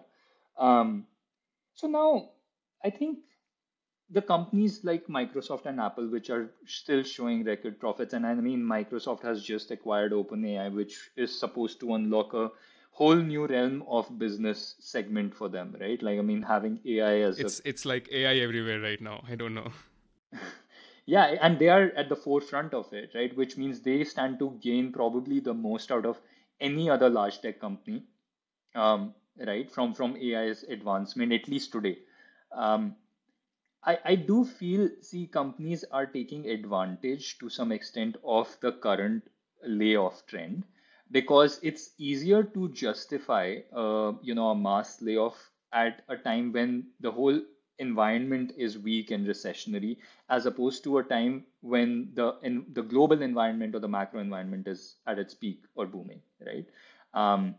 Um, 0.58 1.06
so 1.74 1.86
now 1.86 2.30
I 2.84 2.90
think 2.90 3.18
the 4.10 4.22
companies 4.22 4.84
like 4.84 5.06
Microsoft 5.06 5.66
and 5.66 5.80
Apple, 5.80 6.08
which 6.08 6.28
are 6.30 6.50
still 6.66 7.02
showing 7.02 7.44
record 7.44 7.80
profits, 7.80 8.12
and 8.12 8.26
I 8.26 8.34
mean, 8.34 8.62
Microsoft 8.62 9.22
has 9.22 9.42
just 9.42 9.70
acquired 9.70 10.12
OpenAI, 10.12 10.72
which 10.74 11.10
is 11.16 11.38
supposed 11.38 11.80
to 11.80 11.94
unlock 11.94 12.34
a 12.34 12.50
whole 12.90 13.16
new 13.16 13.46
realm 13.46 13.82
of 13.88 14.18
business 14.18 14.74
segment 14.78 15.34
for 15.34 15.48
them, 15.48 15.74
right? 15.80 16.02
Like, 16.02 16.18
I 16.18 16.22
mean, 16.22 16.42
having 16.42 16.78
AI 16.84 17.20
as 17.20 17.38
it's 17.38 17.60
a... 17.60 17.68
it's 17.68 17.84
like 17.86 18.08
AI 18.12 18.36
everywhere 18.36 18.80
right 18.80 19.00
now. 19.00 19.24
I 19.28 19.34
don't 19.34 19.54
know. 19.54 19.72
yeah, 21.06 21.36
and 21.40 21.58
they 21.58 21.68
are 21.68 21.90
at 21.96 22.10
the 22.10 22.16
forefront 22.16 22.74
of 22.74 22.92
it, 22.92 23.12
right? 23.14 23.34
Which 23.34 23.56
means 23.56 23.80
they 23.80 24.04
stand 24.04 24.38
to 24.40 24.58
gain 24.62 24.92
probably 24.92 25.40
the 25.40 25.54
most 25.54 25.90
out 25.90 26.04
of 26.04 26.20
any 26.60 26.90
other 26.90 27.08
large 27.08 27.40
tech 27.40 27.60
company, 27.60 28.04
um, 28.74 29.14
right? 29.38 29.70
From 29.70 29.94
from 29.94 30.16
AI's 30.16 30.64
advancement, 30.64 31.32
at 31.32 31.48
least 31.48 31.72
today. 31.72 31.98
Um, 32.54 32.96
I, 33.84 33.98
I 34.04 34.14
do 34.16 34.44
feel 34.44 34.88
see 35.00 35.26
companies 35.26 35.84
are 35.84 36.06
taking 36.06 36.48
advantage 36.48 37.38
to 37.38 37.48
some 37.48 37.72
extent 37.72 38.16
of 38.24 38.56
the 38.60 38.72
current 38.72 39.28
layoff 39.64 40.26
trend 40.26 40.64
because 41.10 41.58
it's 41.62 41.90
easier 41.98 42.42
to 42.42 42.68
justify 42.70 43.58
uh, 43.72 44.12
you 44.22 44.34
know 44.34 44.50
a 44.50 44.56
mass 44.56 45.00
layoff 45.02 45.50
at 45.72 46.02
a 46.08 46.16
time 46.16 46.52
when 46.52 46.88
the 47.00 47.10
whole 47.10 47.40
environment 47.78 48.52
is 48.56 48.78
weak 48.78 49.10
and 49.10 49.26
recessionary 49.26 49.96
as 50.28 50.46
opposed 50.46 50.84
to 50.84 50.98
a 50.98 51.02
time 51.04 51.44
when 51.60 52.10
the 52.14 52.36
in, 52.42 52.64
the 52.72 52.82
global 52.82 53.22
environment 53.22 53.74
or 53.74 53.80
the 53.80 53.88
macro 53.88 54.20
environment 54.20 54.66
is 54.68 54.96
at 55.06 55.18
its 55.18 55.34
peak 55.34 55.64
or 55.74 55.86
booming 55.86 56.20
right? 56.46 56.66
Um, 57.14 57.54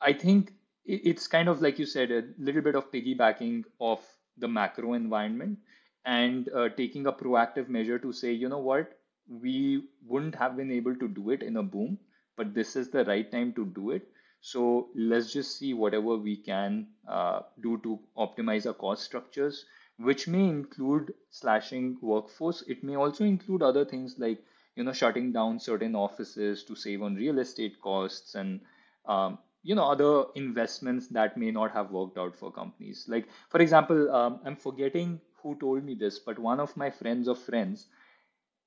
i 0.00 0.12
think 0.12 0.52
it's 0.86 1.26
kind 1.26 1.48
of 1.48 1.60
like 1.62 1.78
you 1.78 1.86
said 1.86 2.10
a 2.10 2.24
little 2.38 2.62
bit 2.62 2.74
of 2.74 2.90
piggybacking 2.92 3.64
of 3.80 4.00
the 4.38 4.48
macro 4.48 4.94
environment 4.94 5.58
and 6.04 6.48
uh, 6.54 6.68
taking 6.70 7.06
a 7.06 7.12
proactive 7.12 7.68
measure 7.68 7.98
to 7.98 8.12
say, 8.12 8.32
you 8.32 8.48
know 8.48 8.58
what, 8.58 8.98
we 9.28 9.82
wouldn't 10.06 10.34
have 10.36 10.56
been 10.56 10.70
able 10.70 10.94
to 10.96 11.08
do 11.08 11.30
it 11.30 11.42
in 11.42 11.56
a 11.56 11.62
boom, 11.62 11.98
but 12.36 12.54
this 12.54 12.76
is 12.76 12.90
the 12.90 13.04
right 13.04 13.30
time 13.32 13.52
to 13.54 13.66
do 13.66 13.90
it. 13.90 14.08
So 14.40 14.88
let's 14.94 15.32
just 15.32 15.58
see 15.58 15.74
whatever 15.74 16.16
we 16.16 16.36
can 16.36 16.86
uh, 17.08 17.40
do 17.60 17.78
to 17.82 17.98
optimize 18.16 18.66
our 18.66 18.74
cost 18.74 19.02
structures, 19.02 19.64
which 19.98 20.28
may 20.28 20.44
include 20.44 21.14
slashing 21.30 21.96
workforce. 22.00 22.62
It 22.68 22.84
may 22.84 22.94
also 22.94 23.24
include 23.24 23.62
other 23.62 23.84
things 23.84 24.16
like 24.18 24.44
you 24.76 24.84
know 24.84 24.92
shutting 24.92 25.32
down 25.32 25.58
certain 25.58 25.96
offices 25.96 26.62
to 26.64 26.76
save 26.76 27.02
on 27.02 27.16
real 27.16 27.38
estate 27.40 27.80
costs 27.80 28.36
and 28.36 28.60
um, 29.06 29.38
you 29.70 29.74
know 29.74 29.86
other 29.92 30.24
investments 30.36 31.08
that 31.08 31.36
may 31.36 31.50
not 31.50 31.72
have 31.72 31.90
worked 31.90 32.18
out 32.18 32.36
for 32.36 32.52
companies. 32.52 33.04
Like 33.08 33.28
for 33.48 33.60
example 33.60 34.10
um, 34.14 34.40
i'm 34.44 34.56
forgetting 34.56 35.20
who 35.42 35.56
told 35.60 35.84
me 35.84 35.94
this 35.94 36.18
but 36.18 36.38
one 36.38 36.60
of 36.60 36.76
my 36.76 36.90
friends 36.90 37.28
of 37.28 37.38
friends 37.38 37.86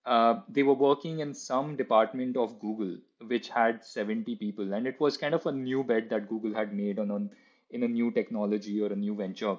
uh, 0.06 0.42
they 0.50 0.64
were 0.64 0.74
working 0.74 1.20
in 1.20 1.34
some 1.34 1.76
department 1.76 2.38
of 2.38 2.60
google 2.60 2.96
which 3.28 3.50
had 3.50 3.84
70 3.84 4.36
people 4.36 4.74
and 4.74 4.88
it 4.88 5.00
was 5.00 5.18
kind 5.18 5.34
of 5.34 5.46
a 5.46 5.52
new 5.52 5.84
bet 5.84 6.10
that 6.10 6.30
google 6.30 6.54
had 6.54 6.74
made 6.74 7.00
on, 7.00 7.12
on 7.12 7.30
in 7.72 7.84
a 7.84 7.88
new 7.88 8.12
technology 8.12 8.82
or 8.82 8.92
a 8.92 8.96
new 8.96 9.16
venture. 9.16 9.58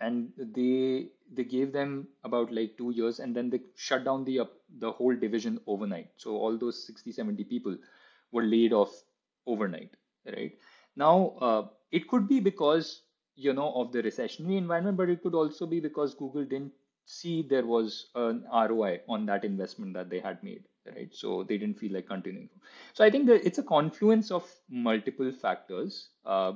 And 0.00 0.32
they 0.38 1.08
they 1.32 1.44
gave 1.44 1.72
them 1.72 2.08
about 2.24 2.52
like 2.52 2.76
two 2.76 2.90
years 2.90 3.18
and 3.18 3.34
then 3.34 3.48
they 3.50 3.60
shut 3.74 4.04
down 4.04 4.24
the 4.24 4.40
uh, 4.40 4.44
the 4.78 4.92
whole 4.92 5.16
division 5.16 5.58
overnight. 5.66 6.10
So 6.16 6.36
all 6.36 6.58
those 6.58 6.86
60 6.86 7.12
70 7.12 7.44
people 7.44 7.76
were 8.32 8.42
laid 8.42 8.74
off 8.74 8.92
overnight 9.46 9.96
right? 10.34 10.52
Now, 10.96 11.34
uh, 11.40 11.62
it 11.90 12.08
could 12.08 12.28
be 12.28 12.40
because 12.40 13.02
you 13.34 13.52
know 13.52 13.72
of 13.74 13.92
the 13.92 14.02
recessionary 14.02 14.56
environment, 14.56 14.96
but 14.96 15.08
it 15.08 15.22
could 15.22 15.34
also 15.34 15.66
be 15.66 15.80
because 15.80 16.14
Google 16.14 16.44
didn't 16.44 16.72
see 17.04 17.42
there 17.42 17.64
was 17.64 18.06
an 18.14 18.44
ROI 18.52 19.00
on 19.08 19.26
that 19.26 19.44
investment 19.44 19.94
that 19.94 20.10
they 20.10 20.18
had 20.18 20.42
made, 20.42 20.64
right? 20.86 21.14
So 21.14 21.44
they 21.44 21.56
didn't 21.56 21.78
feel 21.78 21.92
like 21.92 22.08
continuing. 22.08 22.48
So 22.94 23.04
I 23.04 23.10
think 23.10 23.26
that 23.26 23.46
it's 23.46 23.58
a 23.58 23.62
confluence 23.62 24.30
of 24.30 24.44
multiple 24.68 25.30
factors. 25.30 26.08
Uh, 26.24 26.54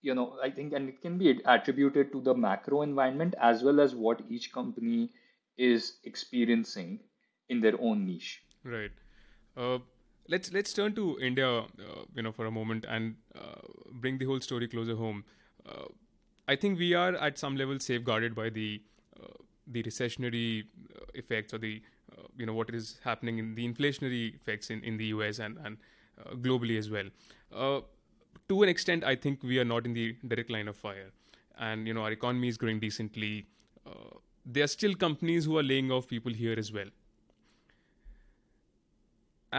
you 0.00 0.14
know, 0.14 0.38
I 0.42 0.50
think, 0.50 0.72
and 0.72 0.88
it 0.88 1.00
can 1.00 1.18
be 1.18 1.40
attributed 1.44 2.12
to 2.12 2.20
the 2.20 2.34
macro 2.34 2.82
environment 2.82 3.34
as 3.40 3.62
well 3.62 3.80
as 3.80 3.94
what 3.94 4.20
each 4.28 4.52
company 4.52 5.10
is 5.56 5.98
experiencing 6.04 7.00
in 7.48 7.60
their 7.60 7.80
own 7.80 8.06
niche. 8.06 8.42
Right. 8.64 8.92
Uh, 9.56 9.78
let's 10.28 10.52
let's 10.52 10.72
turn 10.72 10.94
to 10.94 11.18
India, 11.20 11.48
uh, 11.48 11.64
you 12.14 12.22
know, 12.22 12.32
for 12.32 12.46
a 12.46 12.50
moment 12.50 12.84
and 12.88 13.16
uh, 13.34 13.60
bring 13.92 14.18
the 14.18 14.24
whole 14.24 14.40
story 14.40 14.68
closer 14.68 14.96
home. 14.96 15.24
Uh, 15.68 15.86
I 16.48 16.56
think 16.56 16.78
we 16.78 16.94
are 16.94 17.14
at 17.14 17.38
some 17.38 17.56
level 17.56 17.78
safeguarded 17.78 18.34
by 18.34 18.50
the 18.50 18.82
uh, 19.20 19.26
the 19.66 19.82
recessionary 19.82 20.64
uh, 20.94 21.04
effects 21.14 21.54
or 21.54 21.58
the 21.58 21.82
uh, 22.12 22.22
you 22.36 22.46
know 22.46 22.54
what 22.54 22.70
is 22.74 22.98
happening 23.04 23.38
in 23.38 23.54
the 23.54 23.66
inflationary 23.66 24.34
effects 24.34 24.70
in, 24.70 24.82
in 24.82 24.96
the 24.96 25.06
US 25.06 25.38
and 25.38 25.58
and 25.64 25.78
globally 26.42 26.78
as 26.78 26.90
well. 26.90 27.10
to 28.48 28.62
an 28.62 28.68
extent, 28.68 29.04
I 29.04 29.16
think 29.16 29.42
we 29.42 29.58
are 29.58 29.64
not 29.64 29.86
in 29.86 29.94
the 29.94 30.16
direct 30.28 30.50
line 30.50 30.68
of 30.68 30.76
fire, 30.76 31.10
and 31.58 31.88
you 31.88 31.94
know 31.94 32.02
our 32.02 32.12
economy 32.12 32.48
is 32.48 32.58
growing 32.58 32.80
decently. 32.80 33.46
there 34.54 34.64
are 34.64 34.72
still 34.72 34.94
companies 35.02 35.46
who 35.48 35.56
are 35.58 35.62
laying 35.66 35.90
off 35.96 36.06
people 36.08 36.34
here 36.38 36.56
as 36.62 36.70
well 36.76 36.88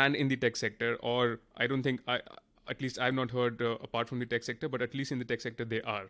and 0.04 0.16
in 0.16 0.28
the 0.28 0.36
tech 0.36 0.58
sector, 0.62 0.96
or 1.02 1.40
I 1.58 1.68
don't 1.68 1.84
think 1.84 2.02
I, 2.08 2.20
at 2.70 2.82
least 2.82 3.00
I've 3.00 3.14
not 3.14 3.32
heard 3.32 3.62
uh, 3.62 3.78
apart 3.90 4.10
from 4.10 4.20
the 4.20 4.26
tech 4.26 4.44
sector, 4.44 4.70
but 4.70 4.82
at 4.82 4.94
least 4.94 5.12
in 5.12 5.20
the 5.20 5.26
tech 5.26 5.42
sector 5.42 5.66
they 5.66 5.82
are. 5.82 6.08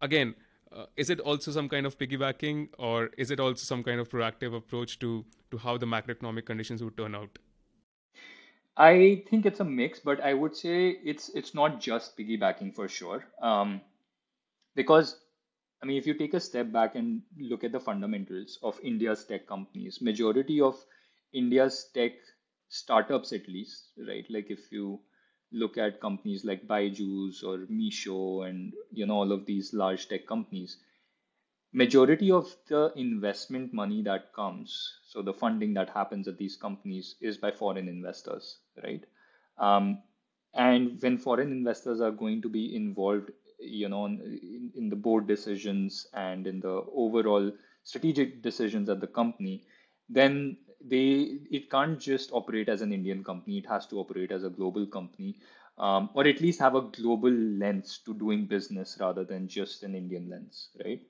Again, 0.00 0.34
uh, 0.72 0.86
is 0.96 1.10
it 1.10 1.20
also 1.20 1.50
some 1.50 1.68
kind 1.68 1.86
of 1.86 1.98
piggybacking, 1.98 2.68
or 2.78 3.10
is 3.18 3.30
it 3.30 3.40
also 3.40 3.64
some 3.64 3.82
kind 3.82 4.00
of 4.00 4.08
proactive 4.08 4.56
approach 4.56 4.98
to 5.04 5.24
to 5.50 5.58
how 5.58 5.76
the 5.84 5.86
macroeconomic 5.86 6.46
conditions 6.46 6.82
would 6.82 6.96
turn 6.96 7.14
out? 7.14 7.38
I 8.76 9.24
think 9.28 9.44
it's 9.44 9.60
a 9.60 9.64
mix, 9.64 10.00
but 10.08 10.20
I 10.20 10.34
would 10.34 10.56
say 10.56 10.90
it's 11.12 11.30
it's 11.42 11.54
not 11.60 11.80
just 11.80 12.18
piggybacking 12.18 12.74
for 12.74 12.88
sure. 12.88 13.24
Um, 13.42 13.80
because 14.74 15.16
I 15.82 15.86
mean, 15.86 15.98
if 15.98 16.06
you 16.06 16.14
take 16.14 16.34
a 16.34 16.40
step 16.40 16.72
back 16.72 16.96
and 16.96 17.22
look 17.38 17.64
at 17.64 17.72
the 17.72 17.80
fundamentals 17.80 18.58
of 18.62 18.80
India's 18.82 19.24
tech 19.24 19.46
companies, 19.46 20.00
majority 20.00 20.60
of 20.60 20.82
India's 21.32 21.90
tech 21.94 22.12
startups 22.68 23.32
at 23.32 23.48
least, 23.48 23.92
right? 24.08 24.26
Like 24.30 24.50
if 24.50 24.70
you 24.72 25.00
look 25.52 25.78
at 25.78 26.00
companies 26.00 26.44
like 26.44 26.66
Byju's 26.66 27.42
or 27.42 27.58
Meesho 27.66 28.48
and 28.48 28.72
you 28.92 29.06
know 29.06 29.16
all 29.16 29.32
of 29.32 29.46
these 29.46 29.72
large 29.74 30.08
tech 30.08 30.26
companies, 30.26 30.78
majority 31.72 32.30
of 32.30 32.54
the 32.68 32.92
investment 32.96 33.72
money 33.72 34.02
that 34.02 34.32
comes, 34.34 35.00
so 35.04 35.22
the 35.22 35.32
funding 35.32 35.74
that 35.74 35.90
happens 35.90 36.28
at 36.28 36.38
these 36.38 36.56
companies 36.56 37.16
is 37.20 37.36
by 37.38 37.50
foreign 37.50 37.88
investors, 37.88 38.58
right? 38.82 39.04
Um, 39.58 40.02
and 40.54 41.00
when 41.02 41.18
foreign 41.18 41.52
investors 41.52 42.00
are 42.00 42.10
going 42.10 42.42
to 42.42 42.48
be 42.48 42.74
involved, 42.74 43.30
you 43.60 43.88
know, 43.88 44.06
in, 44.06 44.72
in 44.74 44.88
the 44.88 44.96
board 44.96 45.26
decisions 45.26 46.06
and 46.14 46.46
in 46.46 46.60
the 46.60 46.82
overall 46.94 47.52
strategic 47.84 48.42
decisions 48.42 48.88
at 48.88 49.00
the 49.00 49.06
company, 49.06 49.64
then 50.08 50.56
they 50.80 51.40
it 51.50 51.70
can't 51.70 51.98
just 52.00 52.32
operate 52.32 52.68
as 52.68 52.82
an 52.82 52.92
Indian 52.92 53.24
company. 53.24 53.58
It 53.58 53.66
has 53.66 53.86
to 53.88 53.98
operate 53.98 54.32
as 54.32 54.44
a 54.44 54.50
global 54.50 54.86
company, 54.86 55.36
um, 55.78 56.10
or 56.14 56.26
at 56.26 56.40
least 56.40 56.60
have 56.60 56.74
a 56.74 56.82
global 56.82 57.30
lens 57.30 57.98
to 58.06 58.14
doing 58.14 58.46
business 58.46 58.96
rather 59.00 59.24
than 59.24 59.48
just 59.48 59.82
an 59.82 59.94
Indian 59.94 60.28
lens, 60.30 60.70
right? 60.84 61.00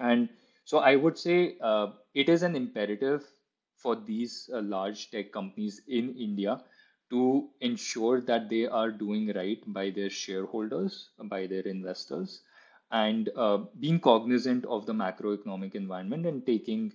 And 0.00 0.28
so 0.64 0.78
I 0.78 0.96
would 0.96 1.18
say 1.18 1.58
uh, 1.60 1.92
it 2.14 2.28
is 2.28 2.42
an 2.42 2.56
imperative 2.56 3.24
for 3.76 3.94
these 3.96 4.48
uh, 4.52 4.62
large 4.62 5.10
tech 5.10 5.32
companies 5.32 5.82
in 5.86 6.14
India 6.16 6.62
to 7.10 7.50
ensure 7.60 8.20
that 8.22 8.48
they 8.48 8.66
are 8.66 8.90
doing 8.90 9.32
right 9.34 9.62
by 9.72 9.90
their 9.90 10.10
shareholders, 10.10 11.10
by 11.24 11.46
their 11.46 11.62
investors, 11.62 12.42
and 12.90 13.30
uh, 13.36 13.58
being 13.78 14.00
cognizant 14.00 14.64
of 14.66 14.86
the 14.86 14.92
macroeconomic 14.92 15.74
environment 15.74 16.26
and 16.26 16.44
taking 16.46 16.92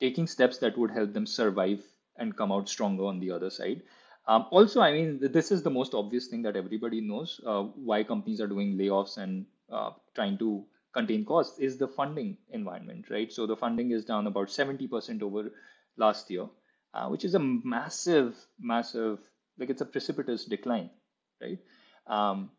taking 0.00 0.26
steps 0.26 0.58
that 0.58 0.76
would 0.78 0.90
help 0.90 1.12
them 1.12 1.26
survive 1.26 1.82
and 2.16 2.36
come 2.36 2.52
out 2.52 2.68
stronger 2.68 3.04
on 3.04 3.20
the 3.20 3.30
other 3.30 3.50
side. 3.50 3.82
Um, 4.26 4.46
also, 4.50 4.80
I 4.80 4.92
mean, 4.92 5.18
this 5.20 5.50
is 5.50 5.62
the 5.62 5.70
most 5.70 5.94
obvious 5.94 6.26
thing 6.26 6.42
that 6.42 6.56
everybody 6.56 7.00
knows 7.00 7.40
uh, 7.46 7.62
why 7.62 8.04
companies 8.04 8.40
are 8.40 8.46
doing 8.46 8.76
layoffs 8.76 9.16
and 9.16 9.46
uh, 9.72 9.90
trying 10.14 10.36
to 10.38 10.64
contain 10.92 11.24
costs 11.24 11.58
is 11.58 11.78
the 11.78 11.88
funding 11.88 12.36
environment, 12.50 13.06
right? 13.10 13.32
So 13.32 13.46
the 13.46 13.56
funding 13.56 13.90
is 13.92 14.04
down 14.04 14.26
about 14.26 14.48
70% 14.48 15.22
over 15.22 15.50
last 15.96 16.30
year, 16.30 16.46
uh, 16.92 17.08
which 17.08 17.24
is 17.24 17.34
a 17.34 17.38
massive, 17.38 18.36
massive, 18.60 19.18
like 19.58 19.70
it's 19.70 19.80
a 19.80 19.86
precipitous 19.86 20.44
decline, 20.44 20.90
right? 21.40 21.58
Um, 22.06 22.50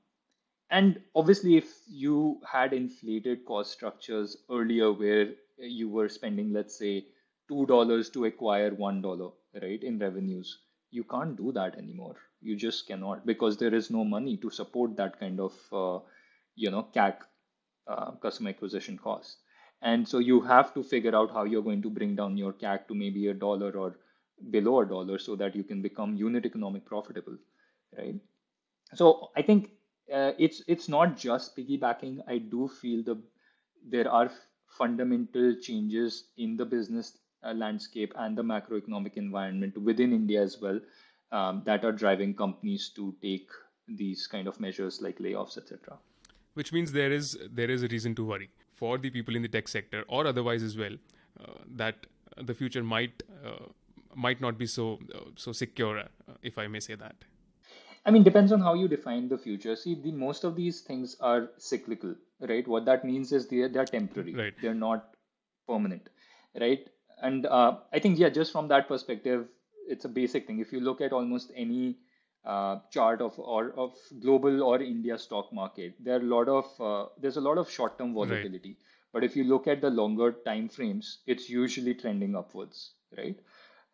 and 0.72 1.02
obviously, 1.16 1.58
if 1.58 1.74
you 1.88 2.40
had 2.52 2.74
inflated 2.74 3.46
cost 3.46 3.72
structures 3.72 4.38
earlier 4.52 4.92
where 4.92 5.34
you 5.58 5.90
were 5.90 6.10
spending, 6.10 6.54
let's 6.54 6.78
say, 6.78 7.06
$2 7.50 8.10
to 8.12 8.26
acquire 8.26 8.72
$1, 8.72 9.34
right, 9.62 9.84
in 9.84 10.00
revenues. 10.00 10.60
You 10.92 11.04
can't 11.04 11.36
do 11.38 11.52
that 11.54 11.78
anymore. 11.78 12.16
You 12.42 12.56
just 12.56 12.88
cannot 12.88 13.26
because 13.26 13.58
there 13.58 13.74
is 13.74 13.90
no 13.92 14.04
money 14.04 14.38
to 14.38 14.50
support 14.50 14.96
that 14.98 15.20
kind 15.20 15.40
of, 15.40 15.54
uh, 15.72 16.00
you 16.56 16.72
know, 16.72 16.88
CAC, 16.94 17.18
uh, 17.88 18.12
customer 18.28 18.50
acquisition 18.52 18.98
cost. 18.98 19.38
and 19.90 20.08
so 20.12 20.20
you 20.28 20.38
have 20.48 20.70
to 20.76 20.82
figure 20.88 21.14
out 21.18 21.32
how 21.36 21.44
you're 21.52 21.64
going 21.66 21.82
to 21.84 21.90
bring 21.98 22.16
down 22.16 22.38
your 22.38 22.52
CAC 22.62 22.88
to 22.88 22.96
maybe 23.02 23.28
a 23.28 23.34
dollar 23.44 23.70
or 23.84 23.90
below 24.56 24.82
a 24.82 24.86
dollar 24.86 25.18
so 25.26 25.36
that 25.42 25.56
you 25.56 25.64
can 25.64 25.82
become 25.82 26.16
unit 26.16 26.46
economic 26.50 26.86
profitable, 26.86 27.38
right? 27.98 28.20
So 28.94 29.30
I 29.36 29.42
think 29.42 29.72
uh, 30.14 30.34
it's 30.38 30.62
it's 30.68 30.90
not 30.90 31.18
just 31.18 31.56
piggybacking. 31.58 32.20
I 32.28 32.38
do 32.40 32.68
feel 32.68 33.04
the 33.04 33.18
there 33.96 34.10
are 34.10 34.32
fundamental 34.80 35.56
changes 35.70 36.24
in 36.38 36.58
the 36.58 36.66
business 36.66 37.18
uh, 37.44 37.54
landscape 37.54 38.14
and 38.18 38.38
the 38.38 38.44
macroeconomic 38.44 39.16
environment 39.16 39.78
within 39.78 40.14
India 40.14 40.42
as 40.42 40.60
well 40.62 40.80
um, 41.32 41.62
that 41.66 41.86
are 41.86 41.92
driving 41.92 42.34
companies 42.34 42.90
to 42.96 43.16
take 43.22 43.50
these 43.88 44.28
kind 44.28 44.48
of 44.48 44.60
measures 44.60 45.02
like 45.02 45.20
layoffs, 45.20 45.58
etc. 45.58 45.98
Which 46.54 46.74
means 46.74 46.92
there 46.92 47.12
is 47.12 47.38
there 47.52 47.70
is 47.70 47.84
a 47.84 47.88
reason 47.88 48.16
to 48.16 48.26
worry 48.26 48.50
for 48.74 48.98
the 48.98 49.10
people 49.10 49.36
in 49.36 49.42
the 49.42 49.48
tech 49.48 49.68
sector 49.68 50.04
or 50.08 50.26
otherwise 50.28 50.64
as 50.64 50.78
well 50.78 50.96
uh, 51.40 51.54
that 51.76 52.08
the 52.38 52.54
future 52.54 52.84
might 52.84 53.24
uh, 53.46 53.66
might 54.16 54.42
not 54.42 54.58
be 54.58 54.66
so 54.66 55.00
uh, 55.16 55.20
so 55.36 55.52
secure, 55.52 56.00
uh, 56.00 56.34
if 56.42 56.58
I 56.58 56.68
may 56.68 56.80
say 56.80 56.96
that. 56.96 57.16
I 58.06 58.12
mean, 58.12 58.24
depends 58.24 58.52
on 58.52 58.62
how 58.62 58.74
you 58.74 58.88
define 58.88 59.28
the 59.28 59.38
future. 59.38 59.76
See, 59.76 59.94
the 59.94 60.12
most 60.12 60.44
of 60.44 60.56
these 60.56 60.82
things 60.82 61.18
are 61.20 61.50
cyclical, 61.58 62.16
right? 62.40 62.68
What 62.68 62.86
that 62.86 63.06
means 63.06 63.32
is 63.32 63.48
they're 63.48 63.70
they're 63.70 63.86
temporary. 63.86 64.36
Right. 64.36 64.54
They're 64.62 64.74
not 64.74 65.16
permanent, 65.68 66.10
right? 66.60 66.88
And 67.22 67.46
uh, 67.46 67.78
I 67.92 68.00
think 68.00 68.20
yeah, 68.20 68.30
just 68.30 68.52
from 68.52 68.68
that 68.70 68.88
perspective, 68.88 69.48
it's 69.88 70.06
a 70.06 70.10
basic 70.10 70.48
thing. 70.48 70.60
If 70.60 70.72
you 70.72 70.80
look 70.80 71.02
at 71.02 71.12
almost 71.12 71.52
any 71.56 71.98
uh, 72.46 72.80
chart 72.92 73.22
of 73.22 73.38
or 73.38 73.72
of 73.72 73.94
global 74.22 74.64
or 74.64 74.82
India 74.82 75.18
stock 75.18 75.52
market, 75.52 75.96
there 76.00 76.16
are 76.16 76.22
a 76.22 76.32
lot 76.36 76.48
of 76.48 76.82
uh, 76.82 77.10
there's 77.20 77.38
a 77.38 77.42
lot 77.42 77.58
of 77.58 77.70
short-term 77.70 78.14
volatility. 78.14 78.70
Right. 78.70 78.86
But 79.12 79.24
if 79.24 79.36
you 79.36 79.44
look 79.44 79.68
at 79.68 79.82
the 79.82 79.90
longer 79.90 80.32
time 80.46 80.70
frames, 80.70 81.20
it's 81.26 81.50
usually 81.50 81.96
trending 81.96 82.36
upwards, 82.36 82.92
right? 83.18 83.40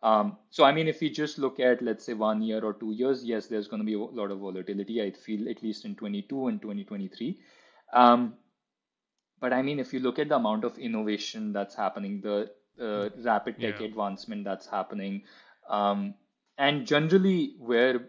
Um, 0.02 0.36
so 0.50 0.64
I 0.64 0.72
mean, 0.72 0.88
if 0.88 1.00
we 1.00 1.10
just 1.10 1.38
look 1.38 1.58
at 1.58 1.82
let's 1.82 2.04
say 2.04 2.12
one 2.12 2.42
year 2.42 2.62
or 2.62 2.74
two 2.74 2.92
years, 2.92 3.24
yes, 3.24 3.46
there's 3.46 3.66
going 3.66 3.80
to 3.80 3.86
be 3.86 3.94
a 3.94 3.98
lot 3.98 4.30
of 4.30 4.38
volatility. 4.38 5.02
I 5.02 5.10
feel 5.10 5.48
at 5.48 5.62
least 5.62 5.84
in 5.84 5.96
22 5.96 6.48
and 6.48 6.60
2023. 6.60 7.38
Um, 7.92 8.34
but 9.40 9.52
I 9.52 9.62
mean, 9.62 9.80
if 9.80 9.92
you 9.92 10.00
look 10.00 10.18
at 10.18 10.28
the 10.28 10.36
amount 10.36 10.64
of 10.64 10.78
innovation 10.78 11.52
that's 11.52 11.74
happening, 11.74 12.20
the 12.20 12.50
uh, 12.80 13.08
rapid 13.24 13.60
tech 13.60 13.80
yeah. 13.80 13.86
advancement 13.86 14.44
that's 14.44 14.66
happening, 14.66 15.22
um, 15.68 16.14
and 16.58 16.86
generally 16.86 17.54
where 17.58 18.00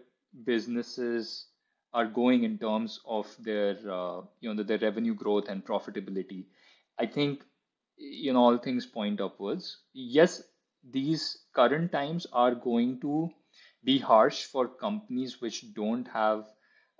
businesses 0.44 1.46
are 1.92 2.06
going 2.06 2.44
in 2.44 2.58
terms 2.58 3.00
of 3.06 3.34
their 3.38 3.76
uh, 3.90 4.20
you 4.40 4.52
know 4.54 4.62
their 4.62 4.78
revenue 4.78 5.14
growth 5.14 5.48
and 5.48 5.64
profitability, 5.64 6.44
I 6.98 7.06
think 7.06 7.44
you 7.96 8.32
know 8.32 8.40
all 8.40 8.58
things 8.58 8.86
point 8.86 9.20
upwards. 9.20 9.78
Yes, 9.92 10.42
these 10.90 11.46
current 11.54 11.92
times 11.92 12.26
are 12.32 12.54
going 12.54 13.00
to 13.00 13.30
be 13.84 13.98
harsh 13.98 14.44
for 14.44 14.68
companies 14.68 15.40
which 15.40 15.74
don't 15.74 16.06
have 16.08 16.46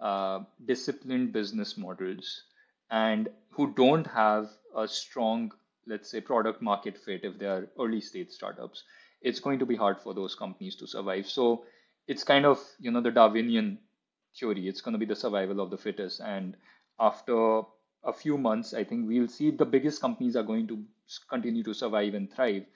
uh, 0.00 0.40
disciplined 0.64 1.32
business 1.32 1.76
models 1.76 2.44
and 2.90 3.28
who 3.50 3.72
don't 3.74 4.06
have 4.06 4.48
a 4.76 4.86
strong, 4.86 5.52
let's 5.88 6.10
say, 6.10 6.20
product 6.20 6.62
market 6.62 6.98
fit 6.98 7.24
if 7.24 7.38
they 7.38 7.46
are 7.46 7.68
early 7.78 8.00
stage 8.00 8.30
startups. 8.30 8.84
It's 9.22 9.40
going 9.40 9.58
to 9.58 9.66
be 9.66 9.76
hard 9.76 10.00
for 10.00 10.14
those 10.14 10.34
companies 10.34 10.76
to 10.76 10.86
survive. 10.86 11.26
So 11.26 11.64
it's 12.06 12.24
kind 12.24 12.46
of, 12.46 12.60
you 12.78 12.90
know, 12.90 13.00
the 13.00 13.10
Darwinian 13.10 13.78
theory. 14.38 14.68
It's 14.68 14.80
going 14.80 14.92
to 14.92 14.98
be 14.98 15.06
the 15.06 15.16
survival 15.16 15.60
of 15.60 15.70
the 15.70 15.78
fittest. 15.78 16.20
And 16.20 16.56
after 17.00 17.62
a 18.04 18.12
few 18.12 18.38
months, 18.38 18.74
I 18.74 18.84
think 18.84 19.08
we'll 19.08 19.28
see 19.28 19.50
the 19.50 19.64
biggest 19.64 20.00
companies 20.00 20.36
are 20.36 20.42
going 20.44 20.68
to 20.68 20.84
continue 21.28 21.64
to 21.64 21.74
survive 21.74 22.14
and 22.14 22.32
thrive 22.32 22.66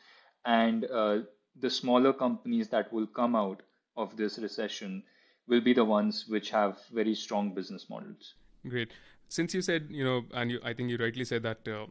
and 0.44 0.84
uh, 0.86 1.18
the 1.60 1.70
smaller 1.70 2.12
companies 2.12 2.68
that 2.68 2.92
will 2.92 3.06
come 3.06 3.36
out 3.36 3.62
of 3.96 4.16
this 4.16 4.38
recession 4.38 5.02
will 5.46 5.60
be 5.60 5.72
the 5.72 5.84
ones 5.84 6.26
which 6.28 6.50
have 6.50 6.78
very 6.92 7.14
strong 7.14 7.54
business 7.54 7.88
models. 7.90 8.34
Great. 8.68 8.92
Since 9.28 9.54
you 9.54 9.62
said, 9.62 9.86
you 9.90 10.04
know, 10.04 10.22
and 10.34 10.50
you, 10.50 10.60
I 10.64 10.72
think 10.72 10.90
you 10.90 10.96
rightly 10.96 11.24
said 11.24 11.42
that 11.42 11.66
uh, 11.66 11.86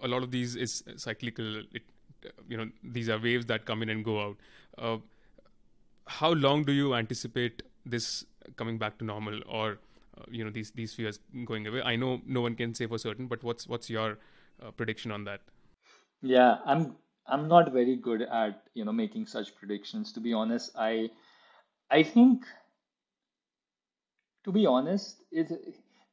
a 0.00 0.08
lot 0.08 0.22
of 0.22 0.30
these 0.30 0.56
is 0.56 0.82
cyclical. 0.96 1.62
It, 1.72 1.82
you 2.48 2.56
know, 2.56 2.68
these 2.82 3.08
are 3.08 3.18
waves 3.18 3.46
that 3.46 3.64
come 3.64 3.82
in 3.82 3.88
and 3.88 4.04
go 4.04 4.20
out. 4.20 4.36
Uh, 4.78 4.98
how 6.06 6.32
long 6.32 6.64
do 6.64 6.72
you 6.72 6.94
anticipate 6.94 7.62
this 7.84 8.24
coming 8.56 8.78
back 8.78 8.98
to 8.98 9.04
normal, 9.04 9.40
or 9.48 9.78
uh, 10.18 10.24
you 10.30 10.44
know, 10.44 10.50
these 10.50 10.70
these 10.72 10.94
fears 10.94 11.18
going 11.44 11.66
away? 11.66 11.82
I 11.82 11.96
know 11.96 12.20
no 12.26 12.40
one 12.40 12.54
can 12.54 12.74
say 12.74 12.86
for 12.86 12.98
certain, 12.98 13.26
but 13.26 13.42
what's 13.42 13.66
what's 13.66 13.90
your 13.90 14.18
uh, 14.62 14.70
prediction 14.70 15.10
on 15.10 15.24
that? 15.24 15.40
Yeah, 16.22 16.58
I'm 16.64 16.96
I'm 17.26 17.48
not 17.48 17.72
very 17.72 17.96
good 17.96 18.22
at 18.22 18.62
you 18.74 18.84
know 18.84 18.92
making 18.92 19.26
such 19.26 19.54
predictions. 19.56 20.12
To 20.12 20.20
be 20.20 20.32
honest, 20.32 20.72
I 20.76 21.10
I 21.90 22.02
think 22.02 22.44
to 24.44 24.52
be 24.52 24.66
honest 24.66 25.22
is 25.32 25.52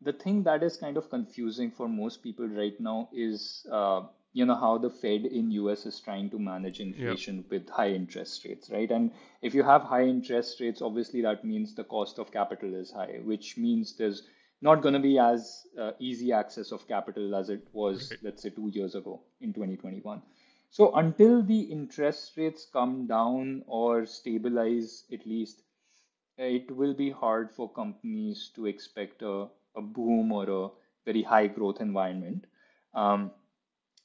the 0.03 0.13
thing 0.13 0.43
that 0.43 0.63
is 0.63 0.77
kind 0.77 0.97
of 0.97 1.09
confusing 1.09 1.71
for 1.71 1.87
most 1.87 2.23
people 2.23 2.47
right 2.47 2.79
now 2.79 3.09
is 3.13 3.65
uh, 3.71 4.01
you 4.33 4.45
know 4.45 4.55
how 4.55 4.77
the 4.77 4.89
Fed 4.89 5.25
in 5.25 5.51
US 5.51 5.85
is 5.85 5.99
trying 5.99 6.29
to 6.31 6.39
manage 6.39 6.79
inflation 6.79 7.37
yep. 7.37 7.51
with 7.51 7.69
high 7.69 7.91
interest 7.91 8.43
rates, 8.45 8.69
right? 8.71 8.89
And 8.89 9.11
if 9.41 9.53
you 9.53 9.63
have 9.63 9.83
high 9.83 10.05
interest 10.05 10.59
rates, 10.59 10.81
obviously 10.81 11.21
that 11.21 11.45
means 11.45 11.75
the 11.75 11.83
cost 11.83 12.17
of 12.19 12.31
capital 12.31 12.73
is 12.75 12.91
high, 12.91 13.19
which 13.23 13.57
means 13.57 13.95
there's 13.95 14.23
not 14.61 14.81
going 14.81 14.93
to 14.93 14.99
be 14.99 15.19
as 15.19 15.67
uh, 15.79 15.91
easy 15.99 16.31
access 16.31 16.71
of 16.71 16.87
capital 16.87 17.35
as 17.35 17.49
it 17.49 17.67
was, 17.73 18.09
right. 18.11 18.19
let's 18.23 18.41
say, 18.41 18.49
two 18.49 18.69
years 18.73 18.95
ago 18.95 19.21
in 19.41 19.53
2021. 19.53 20.21
So 20.69 20.95
until 20.95 21.43
the 21.43 21.59
interest 21.59 22.35
rates 22.35 22.65
come 22.73 23.05
down 23.05 23.63
or 23.67 24.07
stabilize 24.07 25.03
at 25.13 25.27
least, 25.27 25.61
it 26.37 26.71
will 26.75 26.95
be 26.95 27.11
hard 27.11 27.51
for 27.51 27.71
companies 27.71 28.49
to 28.55 28.65
expect 28.65 29.21
a, 29.21 29.47
a 29.75 29.81
boom 29.81 30.31
or 30.31 30.49
a 30.49 30.69
very 31.05 31.21
high 31.21 31.47
growth 31.47 31.81
environment. 31.81 32.45
Um, 32.93 33.31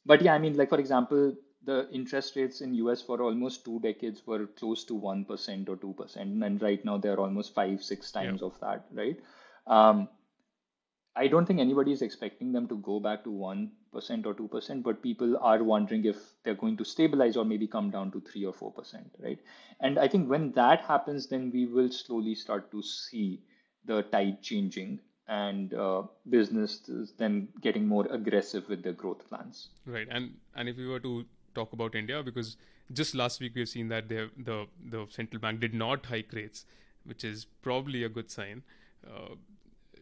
but 0.07 0.23
yeah, 0.23 0.35
I 0.35 0.39
mean, 0.39 0.57
like 0.57 0.71
for 0.71 0.81
example, 0.81 1.35
the 1.65 1.89
interest 1.93 2.37
rates 2.37 2.61
in 2.61 2.75
US 2.75 3.03
for 3.03 3.21
almost 3.21 3.65
two 3.65 3.79
decades 3.81 4.27
were 4.27 4.47
close 4.47 4.85
to 4.85 4.95
1% 4.95 5.69
or 5.69 5.77
2%. 5.77 6.17
And 6.17 6.63
right 6.63 6.83
now 6.85 6.97
they're 6.97 7.21
almost 7.21 7.55
five, 7.55 7.83
six 7.83 8.11
times 8.11 8.41
yeah. 8.41 8.47
of 8.47 8.61
that, 8.61 8.87
right? 8.93 9.21
Um, 9.67 10.09
I 11.15 11.27
don't 11.27 11.47
think 11.47 11.61
anybody 11.61 11.93
is 11.93 12.01
expecting 12.01 12.53
them 12.53 12.69
to 12.69 12.77
go 12.77 13.01
back 13.01 13.25
to 13.25 13.31
1% 13.31 13.71
or 13.93 14.35
2%, 14.35 14.83
but 14.83 15.03
people 15.03 15.37
are 15.39 15.63
wondering 15.65 16.05
if 16.05 16.17
they're 16.45 16.55
going 16.55 16.77
to 16.77 16.85
stabilize 16.85 17.37
or 17.37 17.45
maybe 17.45 17.67
come 17.67 17.91
down 17.91 18.13
to 18.13 18.21
3 18.21 18.47
or 18.47 18.55
4%, 18.55 19.05
right? 19.19 19.39
And 19.81 19.99
I 19.99 20.07
think 20.07 20.31
when 20.31 20.53
that 20.53 20.83
happens, 20.83 21.27
then 21.27 21.51
we 21.53 21.67
will 21.67 21.91
slowly 21.91 22.35
start 22.37 22.71
to 22.71 22.83
see 22.83 23.43
the 23.85 24.03
tide 24.03 24.43
changing 24.43 25.01
and 25.29 25.75
uh, 25.75 26.03
businesses 26.31 27.13
then 27.19 27.49
getting 27.61 27.87
more 27.87 28.07
aggressive 28.11 28.69
with 28.69 28.83
their 28.83 28.95
growth 28.95 29.29
plans. 29.29 29.69
Right. 29.87 30.09
And 30.11 30.35
and 30.55 30.69
if 30.69 30.77
we 30.77 30.87
were 30.87 31.01
to 31.01 31.25
talk 31.55 31.73
about 31.73 31.95
India, 31.95 32.23
because 32.23 32.57
just 32.93 33.15
last 33.15 33.41
week 33.41 33.53
we've 33.55 33.69
seen 33.69 33.89
that 33.89 34.09
the 34.09 34.31
the 34.39 34.67
the 34.91 35.07
central 35.11 35.41
bank 35.41 35.61
did 35.61 35.75
not 35.75 36.07
hike 36.07 36.33
rates, 36.33 36.65
which 37.05 37.25
is 37.25 37.47
probably 37.63 38.05
a 38.05 38.09
good 38.09 38.31
sign. 38.31 38.63
Uh, 39.07 39.35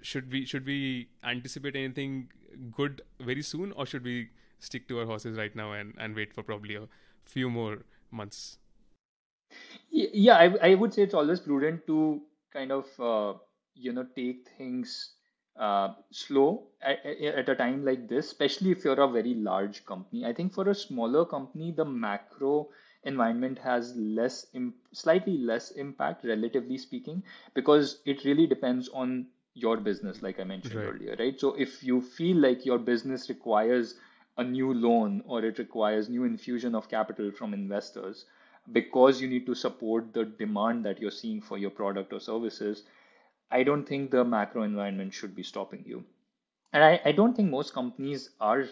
should 0.03 0.31
we 0.31 0.45
should 0.45 0.65
we 0.65 1.09
anticipate 1.25 1.75
anything 1.75 2.29
good 2.73 3.03
very 3.21 3.43
soon, 3.43 3.73
or 3.73 3.87
should 3.87 4.05
we 4.05 4.29
stick 4.61 4.89
to 4.89 5.01
our 5.01 5.07
horses 5.07 5.37
right 5.37 5.55
now 5.55 5.73
and, 5.73 5.95
and 5.99 6.15
wait 6.15 6.33
for 6.33 6.43
probably 6.43 6.77
a 6.77 6.89
few 7.25 7.51
more 7.51 7.79
months? 8.11 8.59
Yeah, 9.91 10.37
I, 10.37 10.71
I 10.71 10.75
would 10.75 10.95
say 10.95 11.03
it's 11.03 11.15
always 11.15 11.41
prudent 11.41 11.87
to 11.87 12.23
kind 12.53 12.73
of 12.73 12.87
uh, 13.01 13.39
you 13.75 13.93
know 13.93 14.07
take 14.15 14.49
things 14.57 15.16
uh, 15.59 15.95
slow 16.11 16.65
at, 16.83 17.05
at, 17.05 17.49
a 17.49 17.55
time 17.55 17.85
like 17.85 18.09
this, 18.09 18.27
especially 18.27 18.71
if 18.71 18.85
you're 18.85 19.01
a 19.01 19.09
very 19.09 19.35
large 19.35 19.85
company. 19.87 20.25
I 20.25 20.33
think 20.33 20.53
for 20.53 20.69
a 20.69 20.75
smaller 20.75 21.25
company, 21.25 21.73
the 21.73 21.85
macro 21.85 22.69
environment 23.05 23.59
has 23.59 23.95
less, 23.97 24.47
slightly 24.93 25.39
less 25.39 25.71
impact, 25.73 26.25
relatively 26.25 26.77
speaking, 26.77 27.23
because 27.55 28.01
it 28.05 28.25
really 28.25 28.47
depends 28.47 28.89
on 28.89 29.27
your 29.55 29.79
business, 29.79 30.21
like 30.21 30.39
I 30.39 30.45
mentioned 30.45 30.75
right. 30.75 30.89
earlier, 30.89 31.17
right? 31.19 31.41
So 31.41 31.55
if 31.55 31.83
you 31.83 32.03
feel 32.03 32.37
like 32.37 32.67
your 32.67 32.79
business 32.79 33.29
requires 33.29 33.95
a 34.37 34.45
new 34.45 34.75
loan 34.75 35.23
or 35.27 35.43
it 35.45 35.59
requires 35.59 36.11
new 36.11 36.25
infusion 36.25 36.75
of 36.75 36.91
capital 36.91 37.31
from 37.31 37.55
investors 37.55 38.27
because 38.73 39.21
you 39.21 39.29
need 39.29 39.47
to 39.47 39.55
support 39.55 40.13
the 40.13 40.25
demand 40.25 40.85
that 40.85 41.01
you're 41.01 41.11
seeing 41.11 41.41
for 41.41 41.57
your 41.57 41.71
product 41.71 42.13
or 42.13 42.21
services, 42.21 42.83
I 43.51 43.63
don't 43.63 43.85
think 43.87 44.11
the 44.11 44.25
macro 44.25 44.63
environment 44.63 45.15
should 45.15 45.35
be 45.35 45.43
stopping 45.43 45.85
you. 45.87 46.05
And 46.73 46.85
I, 46.85 47.01
I 47.05 47.13
don't 47.13 47.35
think 47.35 47.51
most 47.51 47.73
companies 47.75 48.31
are, 48.41 48.67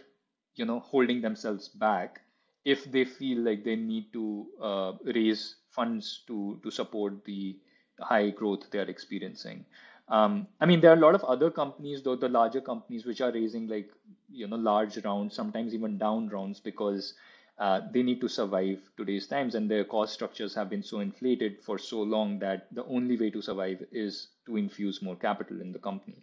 you 0.57 0.65
know, 0.65 0.81
holding 0.81 1.21
themselves 1.21 1.69
back 1.69 2.21
if 2.65 2.85
they 2.91 3.05
feel 3.05 3.39
like 3.41 3.65
they 3.65 3.77
need 3.77 4.13
to 4.13 4.47
uh, 4.61 4.93
raise 5.05 5.57
funds 5.71 6.23
to 6.27 6.59
to 6.63 6.71
support 6.71 7.25
the 7.25 7.59
high 8.01 8.31
growth 8.31 8.71
they 8.71 8.79
are 8.79 8.91
experiencing. 8.97 9.65
Um, 10.09 10.49
I 10.61 10.67
mean, 10.67 10.81
there 10.81 10.91
are 10.91 10.97
a 10.97 11.01
lot 11.01 11.15
of 11.15 11.25
other 11.25 11.51
companies, 11.51 12.03
though 12.03 12.17
the 12.17 12.29
larger 12.29 12.61
companies, 12.61 13.07
which 13.07 13.21
are 13.21 13.33
raising 13.33 13.67
like 13.69 13.91
you 14.31 14.47
know 14.47 14.57
large 14.57 14.99
rounds, 15.05 15.35
sometimes 15.35 15.75
even 15.75 15.99
down 15.99 16.29
rounds, 16.29 16.61
because 16.61 17.15
uh, 17.59 17.81
they 17.93 18.03
need 18.03 18.21
to 18.21 18.29
survive 18.29 18.79
today's 18.97 19.27
times, 19.27 19.55
and 19.55 19.71
their 19.71 19.85
cost 19.85 20.13
structures 20.13 20.55
have 20.55 20.69
been 20.69 20.83
so 20.83 21.01
inflated 21.01 21.63
for 21.63 21.79
so 21.79 22.03
long 22.03 22.39
that 22.41 22.67
the 22.73 22.85
only 22.87 23.17
way 23.17 23.31
to 23.31 23.41
survive 23.41 23.85
is 23.93 24.29
to 24.47 24.57
infuse 24.57 25.01
more 25.03 25.15
capital 25.17 25.61
in 25.61 25.73
the 25.73 25.79
company, 25.79 26.17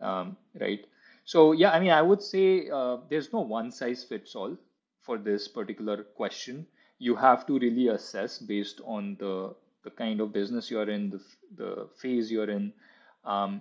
um, 0.00 0.36
right? 0.58 0.86
So 1.24 1.52
yeah, 1.52 1.70
I 1.70 1.80
mean, 1.80 1.90
I 1.90 2.00
would 2.00 2.22
say 2.22 2.70
uh, 2.70 2.98
there's 3.10 3.32
no 3.32 3.40
one 3.40 3.70
size 3.70 4.04
fits 4.04 4.34
all 4.34 4.56
for 5.02 5.18
this 5.18 5.48
particular 5.48 6.02
question. 6.02 6.66
You 6.98 7.14
have 7.14 7.46
to 7.46 7.58
really 7.58 7.88
assess 7.88 8.38
based 8.38 8.80
on 8.84 9.16
the 9.20 9.54
the 9.82 9.90
kind 9.90 10.20
of 10.20 10.32
business 10.32 10.70
you're 10.70 10.88
in, 10.88 11.10
the 11.10 11.20
the 11.56 11.88
phase 12.00 12.30
you're 12.30 12.50
in, 12.50 12.72
um, 13.24 13.60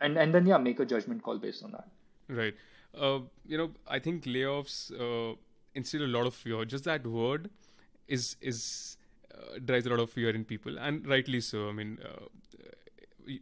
and 0.00 0.16
and 0.16 0.34
then 0.34 0.46
yeah, 0.46 0.58
make 0.58 0.80
a 0.80 0.86
judgment 0.86 1.22
call 1.22 1.38
based 1.38 1.62
on 1.64 1.72
that. 1.72 1.88
Right. 2.28 2.54
Uh, 2.98 3.20
you 3.46 3.58
know, 3.58 3.70
I 3.86 3.98
think 3.98 4.24
layoffs 4.24 4.90
uh, 4.92 5.36
instill 5.74 6.04
a 6.04 6.12
lot 6.16 6.26
of 6.26 6.34
fear. 6.34 6.64
Just 6.64 6.84
that 6.84 7.06
word 7.06 7.50
is 8.06 8.36
is 8.40 8.96
uh, 9.34 9.58
drives 9.64 9.86
a 9.86 9.90
lot 9.90 10.00
of 10.00 10.10
fear 10.10 10.30
in 10.30 10.44
people, 10.44 10.78
and 10.78 11.06
rightly 11.06 11.40
so. 11.40 11.68
I 11.68 11.72
mean, 11.72 11.98
uh, 12.04 12.26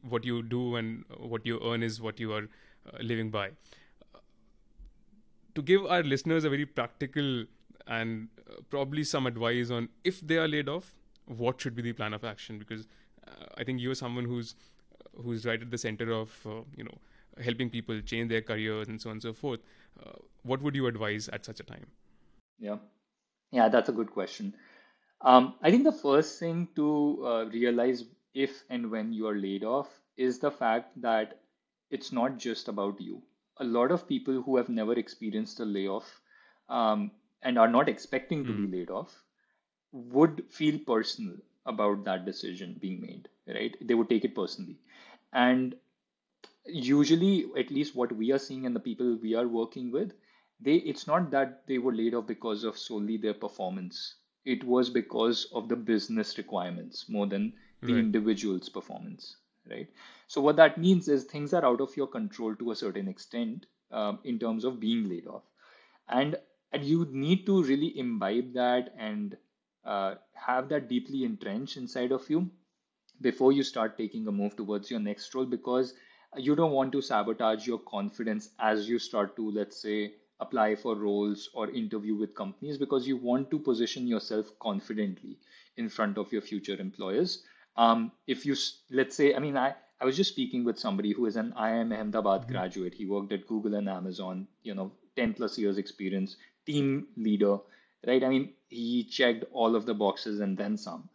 what 0.09 0.25
you 0.25 0.43
do 0.43 0.77
and 0.77 1.05
what 1.19 1.47
you 1.47 1.61
earn 1.65 1.83
is 1.83 2.01
what 2.01 2.21
you 2.21 2.33
are 2.33 2.49
uh, 2.93 2.99
living 3.01 3.31
by. 3.31 3.51
To 5.55 5.63
give 5.63 5.87
our 5.87 6.03
listeners 6.03 6.45
a 6.45 6.51
very 6.51 6.67
practical 6.67 7.45
and 7.87 8.29
uh, 8.51 8.57
probably 8.69 9.05
some 9.05 9.27
advice 9.27 9.71
on 9.71 9.89
if 10.05 10.21
they 10.21 10.37
are 10.37 10.49
laid 10.49 10.69
off, 10.69 10.95
what 11.25 11.61
should 11.61 11.75
be 11.75 11.83
the 11.83 11.93
plan 11.93 12.13
of 12.13 12.25
action? 12.25 12.59
Because 12.59 12.87
I 13.57 13.65
think 13.65 13.81
you 13.81 13.91
are 13.91 13.95
someone 13.95 14.25
who's 14.25 14.55
who's 15.23 15.47
right 15.47 15.61
at 15.61 15.71
the 15.71 15.79
center 15.79 16.13
of 16.13 16.31
you 16.77 16.85
know 16.85 16.99
helping 17.43 17.71
people 17.71 18.01
change 18.01 18.29
their 18.29 18.43
careers 18.43 18.89
and 18.89 19.01
so 19.01 19.11
on 19.11 19.15
and 19.15 19.23
so 19.23 19.33
forth. 19.33 19.61
Uh, 20.05 20.13
what 20.43 20.63
would 20.63 20.75
you 20.75 20.87
advise 20.87 21.29
at 21.29 21.45
such 21.45 21.61
a 21.61 21.63
time? 21.63 21.87
Yeah, 22.59 22.79
yeah, 23.53 23.69
that's 23.69 23.89
a 23.89 23.93
good 23.93 24.11
question. 24.11 24.55
Um, 25.23 25.55
I 25.63 25.71
think 25.71 25.85
the 25.85 25.93
first 25.93 26.39
thing 26.41 26.69
to 26.77 27.27
uh, 27.27 27.45
realize 27.53 28.05
if 28.35 28.65
and 28.71 28.91
when 28.91 29.13
you 29.13 29.27
are 29.29 29.37
laid 29.37 29.65
off 29.65 29.89
is 30.17 30.39
the 30.39 30.51
fact 30.51 31.01
that 31.03 31.41
it's 31.91 32.13
not 32.13 32.39
just 32.39 32.69
about 32.69 33.01
you. 33.01 33.23
A 33.59 33.65
lot 33.65 33.91
of 33.93 34.09
people 34.09 34.43
who 34.43 34.57
have 34.57 34.69
never 34.69 34.93
experienced 34.95 35.61
a 35.61 35.65
layoff 35.65 36.21
um, 36.69 37.11
and 37.43 37.59
are 37.59 37.69
not 37.69 37.89
expecting 37.89 38.47
to 38.47 38.55
be 38.55 38.67
laid 38.67 38.91
off 38.91 39.25
would 39.93 40.45
feel 40.51 40.79
personal 40.81 41.37
about 41.67 42.05
that 42.05 42.25
decision 42.27 42.77
being 42.81 43.01
made, 43.01 43.29
right? 43.49 43.77
They 43.81 43.95
would 43.95 44.09
take 44.11 44.25
it 44.25 44.35
personally. 44.35 44.79
And 45.33 45.77
usually 46.67 47.47
at 47.57 47.71
least 47.71 47.95
what 47.95 48.13
we 48.13 48.33
are 48.33 48.39
seeing 48.39 48.67
and 48.67 48.75
the 48.77 48.81
people 48.81 49.17
we 49.23 49.35
are 49.35 49.47
working 49.49 49.91
with 49.91 50.13
they 50.61 50.77
it's 50.77 51.07
not 51.07 51.31
that 51.31 51.67
they 51.67 51.79
were 51.79 51.95
laid 51.95 52.15
off 52.15 52.27
because 52.27 52.65
of 52.65 52.79
solely 52.79 53.17
their 53.17 53.35
performance. 53.35 54.17
It 54.45 54.63
was 54.65 54.91
because 54.91 55.47
of 55.53 55.69
the 55.69 55.77
business 55.77 56.39
requirements 56.39 57.09
more 57.09 57.27
than 57.27 57.53
the 57.83 57.95
right. 57.95 58.01
individual's 58.01 58.69
performance 58.69 59.37
right? 59.71 59.89
So 60.29 60.41
what 60.41 60.57
that 60.57 60.79
means 60.79 61.09
is 61.09 61.25
things 61.25 61.53
are 61.53 61.65
out 61.65 61.81
of 61.81 61.97
your 61.97 62.07
control 62.07 62.55
to 62.57 62.71
a 62.71 62.77
certain 62.77 63.09
extent 63.09 63.67
um, 63.91 64.19
in 64.25 64.39
terms 64.39 64.65
of 64.65 64.81
being 64.81 65.09
laid 65.09 65.27
off. 65.27 65.43
And 66.09 66.37
and 66.73 66.85
you 66.85 67.07
need 67.11 67.47
to 67.47 67.63
really 67.63 67.99
imbibe 67.99 68.53
that 68.55 68.93
and 68.99 69.37
uh, 69.85 70.15
have 70.35 70.69
that 70.69 70.89
deeply 70.89 71.25
entrenched 71.25 71.77
inside 71.77 72.13
of 72.13 72.29
you 72.29 72.51
before 73.21 73.53
you 73.53 73.63
start 73.63 73.97
taking 73.97 74.27
a 74.27 74.33
move 74.33 74.57
towards 74.57 74.91
your 74.91 75.01
next 75.01 75.35
role 75.35 75.47
because 75.47 75.95
you 76.37 76.55
don't 76.57 76.73
want 76.73 76.93
to 76.93 77.01
sabotage 77.01 77.67
your 77.67 77.79
confidence 77.79 78.51
as 78.59 78.89
you 78.89 78.99
start 78.99 79.37
to, 79.37 79.51
let's 79.51 79.81
say, 79.81 80.15
apply 80.41 80.75
for 80.77 80.95
roles 80.97 81.49
or 81.55 81.71
interview 81.71 82.15
with 82.15 82.35
companies 82.35 82.79
because 82.79 83.07
you 83.07 83.17
want 83.17 83.51
to 83.51 83.59
position 83.59 84.07
yourself 84.07 84.47
confidently 84.61 85.39
in 85.77 85.89
front 85.89 86.19
of 86.19 86.33
your 86.33 86.43
future 86.43 86.77
employers. 86.79 87.43
Um, 87.77 88.13
if 88.27 88.47
you, 88.47 88.57
let's 88.91 89.17
say, 89.17 89.35
I 89.35 89.39
mean, 89.39 89.57
I, 89.57 89.75
I 90.01 90.05
was 90.05 90.17
just 90.17 90.31
speaking 90.31 90.65
with 90.65 90.79
somebody 90.79 91.13
who 91.13 91.27
is 91.27 91.37
an 91.37 91.55
IIM 91.59 91.99
Ahmedabad 91.99 92.43
mm-hmm. 92.43 92.53
graduate. 92.53 92.95
He 92.95 93.07
worked 93.07 93.33
at 93.33 93.47
Google 93.47 93.75
and 93.75 93.89
Amazon, 93.89 94.47
you 94.63 94.75
know, 94.75 94.93
10 95.17 95.35
plus 95.35 95.59
years 95.59 95.79
experience, 95.79 96.37
team 96.67 97.07
leader, 97.17 97.59
right? 98.07 98.23
I 98.23 98.29
mean, 98.29 98.53
he 98.69 99.05
checked 99.05 99.45
all 99.53 99.75
of 99.75 99.87
the 99.87 99.95
boxes 99.95 100.41
and 100.41 100.57
then 100.57 100.77
some, 100.77 101.09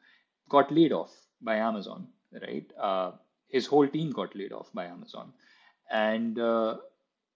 got 0.50 0.72
laid 0.72 0.92
off 0.92 1.12
by 1.42 1.58
Amazon, 1.58 2.08
right? 2.34 2.66
Uh, 2.80 3.12
his 3.52 3.66
whole 3.66 3.88
team 3.88 4.12
got 4.12 4.36
laid 4.36 4.54
off 4.54 4.72
by 4.74 4.86
Amazon, 4.86 5.34
and 5.92 6.40
uh, 6.40 6.78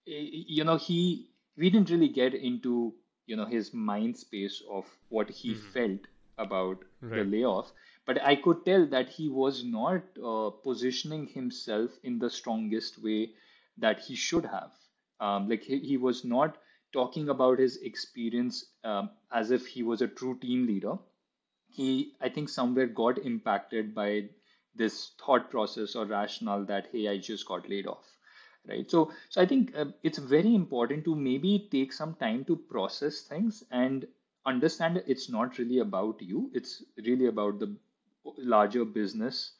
you 0.04 0.64
know 0.64 0.76
he 0.76 1.28
we 1.56 1.70
didn't 1.70 1.90
really 1.90 2.08
get 2.08 2.34
into 2.34 2.94
you 3.26 3.36
know 3.36 3.46
his 3.46 3.72
mind 3.74 4.16
space 4.16 4.62
of 4.70 4.84
what 5.08 5.30
he 5.30 5.54
mm-hmm. 5.54 5.68
felt 5.70 6.00
about 6.38 6.84
right. 7.00 7.16
the 7.16 7.24
layoff 7.24 7.72
but 8.04 8.22
i 8.22 8.36
could 8.36 8.64
tell 8.64 8.86
that 8.86 9.08
he 9.08 9.28
was 9.28 9.64
not 9.64 10.02
uh, 10.32 10.50
positioning 10.68 11.26
himself 11.26 11.98
in 12.04 12.18
the 12.18 12.30
strongest 12.30 13.02
way 13.02 13.30
that 13.78 14.00
he 14.00 14.14
should 14.14 14.44
have 14.44 14.72
um, 15.20 15.48
like 15.48 15.62
he, 15.62 15.78
he, 15.78 15.96
was 15.96 16.24
not 16.26 16.58
talking 16.92 17.30
about 17.30 17.58
his 17.58 17.78
experience 17.78 18.66
um, 18.84 19.08
as 19.32 19.50
if 19.50 19.66
he 19.66 19.82
was 19.82 20.02
a 20.02 20.08
true 20.08 20.38
team 20.38 20.66
leader 20.66 20.96
he 21.68 22.12
i 22.20 22.28
think 22.28 22.48
somewhere 22.48 22.86
got 22.86 23.18
impacted 23.18 23.94
by 23.94 24.28
this 24.74 25.12
thought 25.24 25.50
process 25.50 25.96
or 25.96 26.04
rationale 26.04 26.64
that 26.64 26.88
hey 26.92 27.08
i 27.08 27.16
just 27.16 27.46
got 27.48 27.68
laid 27.68 27.86
off 27.86 28.15
right? 28.68 28.90
So 28.90 29.12
so 29.30 29.40
i 29.42 29.46
think 29.46 29.72
uh, 29.76 29.86
it's 30.02 30.18
very 30.18 30.54
important 30.54 31.04
to 31.04 31.14
maybe 31.14 31.68
take 31.70 31.92
some 31.92 32.14
time 32.14 32.44
to 32.46 32.56
process 32.56 33.22
things 33.22 33.64
and 33.70 34.06
understand 34.46 35.02
it's 35.06 35.28
not 35.28 35.58
really 35.58 35.78
about 35.80 36.20
you. 36.22 36.50
It's 36.54 36.82
really 37.04 37.26
about 37.26 37.58
the 37.58 37.76
larger 38.38 38.84
business 38.84 39.52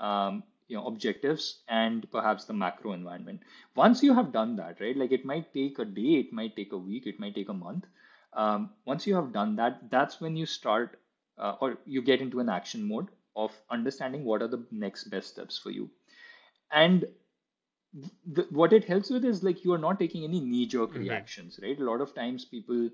um, 0.00 0.42
you 0.68 0.76
know 0.76 0.86
objectives 0.86 1.62
and 1.68 2.10
perhaps 2.10 2.44
the 2.44 2.52
macro 2.54 2.92
environment. 2.92 3.40
Once 3.76 4.02
you 4.02 4.14
have 4.14 4.32
done 4.32 4.56
that 4.56 4.80
right 4.80 4.96
like 4.96 5.12
it 5.12 5.24
might 5.24 5.52
take 5.52 5.78
a 5.78 5.84
day 5.84 6.14
it 6.24 6.32
might 6.32 6.56
take 6.56 6.72
a 6.72 6.78
week 6.78 7.06
it 7.06 7.20
might 7.20 7.34
take 7.34 7.48
a 7.48 7.54
month 7.54 7.84
um, 8.32 8.70
once 8.84 9.06
you 9.06 9.14
have 9.14 9.32
done 9.32 9.56
that 9.56 9.90
that's 9.90 10.20
when 10.20 10.36
you 10.36 10.46
start 10.46 10.98
uh, 11.38 11.56
or 11.60 11.78
you 11.84 12.02
get 12.02 12.20
into 12.20 12.40
an 12.40 12.48
action 12.48 12.82
mode 12.86 13.08
of 13.36 13.52
understanding 13.70 14.24
what 14.24 14.42
are 14.42 14.48
the 14.48 14.64
next 14.70 15.04
best 15.04 15.28
steps 15.28 15.58
for 15.58 15.70
you. 15.70 15.90
And 16.70 17.06
the, 18.26 18.46
what 18.50 18.72
it 18.72 18.84
helps 18.84 19.10
with 19.10 19.24
is 19.24 19.42
like 19.42 19.64
you 19.64 19.72
are 19.72 19.78
not 19.78 19.98
taking 19.98 20.24
any 20.24 20.40
knee 20.40 20.66
jerk 20.66 20.94
reactions 20.94 21.58
right. 21.62 21.68
right 21.68 21.80
a 21.80 21.84
lot 21.84 22.00
of 22.00 22.14
times 22.14 22.44
people 22.44 22.88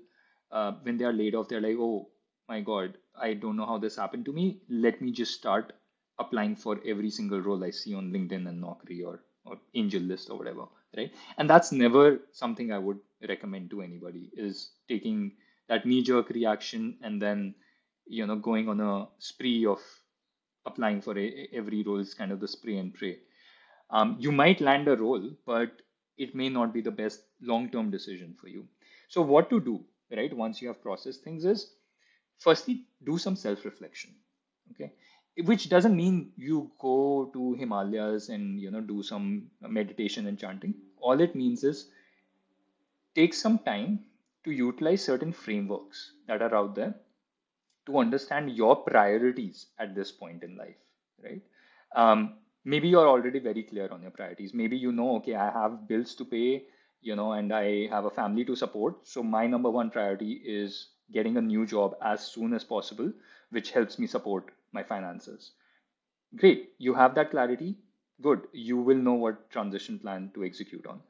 uh, 0.51 0.73
when 0.83 0.97
they 0.97 1.05
are 1.05 1.13
laid 1.13 1.35
off 1.35 1.47
they're 1.47 1.61
like 1.61 1.77
oh 1.79 2.09
my 2.47 2.61
god 2.61 2.97
i 3.19 3.33
don't 3.33 3.55
know 3.55 3.65
how 3.65 3.77
this 3.77 3.95
happened 3.95 4.25
to 4.25 4.33
me 4.33 4.59
let 4.69 5.01
me 5.01 5.11
just 5.11 5.33
start 5.33 5.73
applying 6.19 6.55
for 6.55 6.79
every 6.85 7.09
single 7.09 7.41
role 7.41 7.63
i 7.63 7.69
see 7.69 7.93
on 7.95 8.11
linkedin 8.11 8.47
and 8.47 8.63
naukri 8.63 9.03
or 9.05 9.23
or 9.45 9.57
angel 9.73 10.01
list 10.01 10.29
or 10.29 10.37
whatever 10.37 10.65
right 10.97 11.11
and 11.37 11.49
that's 11.49 11.71
never 11.71 12.19
something 12.31 12.71
i 12.71 12.77
would 12.77 12.99
recommend 13.27 13.69
to 13.69 13.81
anybody 13.81 14.29
is 14.33 14.71
taking 14.87 15.31
that 15.67 15.85
knee 15.85 16.03
jerk 16.03 16.29
reaction 16.29 16.97
and 17.01 17.21
then 17.21 17.55
you 18.05 18.25
know 18.27 18.35
going 18.35 18.67
on 18.69 18.79
a 18.81 19.07
spree 19.19 19.65
of 19.65 19.79
applying 20.65 21.01
for 21.01 21.17
a, 21.17 21.47
every 21.53 21.83
role 21.83 21.99
is 21.99 22.13
kind 22.13 22.31
of 22.31 22.39
the 22.39 22.47
spray 22.47 22.77
and 22.77 22.93
pray. 22.93 23.19
Um, 23.91 24.15
you 24.19 24.31
might 24.31 24.61
land 24.61 24.87
a 24.87 24.95
role, 24.95 25.29
but 25.45 25.81
it 26.17 26.33
may 26.33 26.49
not 26.49 26.73
be 26.73 26.81
the 26.81 26.91
best 26.91 27.23
long-term 27.41 27.91
decision 27.91 28.35
for 28.39 28.47
you. 28.47 28.65
So 29.09 29.21
what 29.21 29.49
to 29.49 29.59
do, 29.59 29.83
right? 30.15 30.35
Once 30.35 30.61
you 30.61 30.69
have 30.69 30.81
processed 30.81 31.23
things 31.23 31.45
is, 31.45 31.73
firstly, 32.39 32.85
do 33.05 33.17
some 33.17 33.35
self-reflection. 33.35 34.15
Okay, 34.71 34.93
which 35.43 35.67
doesn't 35.69 35.95
mean 35.95 36.31
you 36.37 36.71
go 36.79 37.29
to 37.33 37.53
Himalayas 37.53 38.29
and 38.29 38.59
you 38.59 38.71
know 38.71 38.79
do 38.81 39.03
some 39.03 39.49
meditation 39.61 40.27
and 40.27 40.39
chanting. 40.39 40.73
All 40.99 41.19
it 41.19 41.35
means 41.35 41.63
is 41.63 41.89
take 43.15 43.33
some 43.33 43.59
time 43.59 43.99
to 44.45 44.51
utilize 44.51 45.03
certain 45.03 45.33
frameworks 45.33 46.13
that 46.27 46.41
are 46.41 46.55
out 46.55 46.75
there 46.75 46.95
to 47.85 47.97
understand 47.97 48.51
your 48.51 48.75
priorities 48.75 49.67
at 49.79 49.95
this 49.95 50.11
point 50.11 50.43
in 50.43 50.55
life, 50.55 50.77
right? 51.23 51.41
Um, 51.95 52.35
maybe 52.65 52.87
you're 52.87 53.07
already 53.07 53.39
very 53.39 53.63
clear 53.63 53.87
on 53.91 54.01
your 54.01 54.11
priorities. 54.11 54.53
Maybe 54.53 54.77
you 54.77 54.91
know, 54.91 55.15
okay, 55.17 55.35
I 55.35 55.51
have 55.51 55.87
bills 55.87 56.15
to 56.15 56.25
pay, 56.25 56.65
you 57.01 57.15
know, 57.15 57.33
and 57.33 57.53
I 57.53 57.87
have 57.87 58.05
a 58.05 58.09
family 58.11 58.45
to 58.45 58.55
support. 58.55 59.07
So 59.07 59.23
my 59.23 59.47
number 59.47 59.69
one 59.69 59.89
priority 59.91 60.33
is 60.45 60.89
getting 61.11 61.37
a 61.37 61.41
new 61.41 61.65
job 61.65 61.95
as 62.01 62.25
soon 62.25 62.53
as 62.53 62.63
possible, 62.63 63.11
which 63.51 63.71
helps 63.71 63.99
me 63.99 64.07
support 64.07 64.51
my 64.71 64.83
finances. 64.83 65.51
Great, 66.35 66.73
you 66.77 66.93
have 66.93 67.15
that 67.15 67.31
clarity. 67.31 67.77
Good, 68.21 68.47
you 68.53 68.77
will 68.77 68.97
know 68.97 69.13
what 69.13 69.49
transition 69.49 69.97
plan 69.99 70.31
to 70.35 70.43
execute 70.43 70.85
on. 70.85 71.01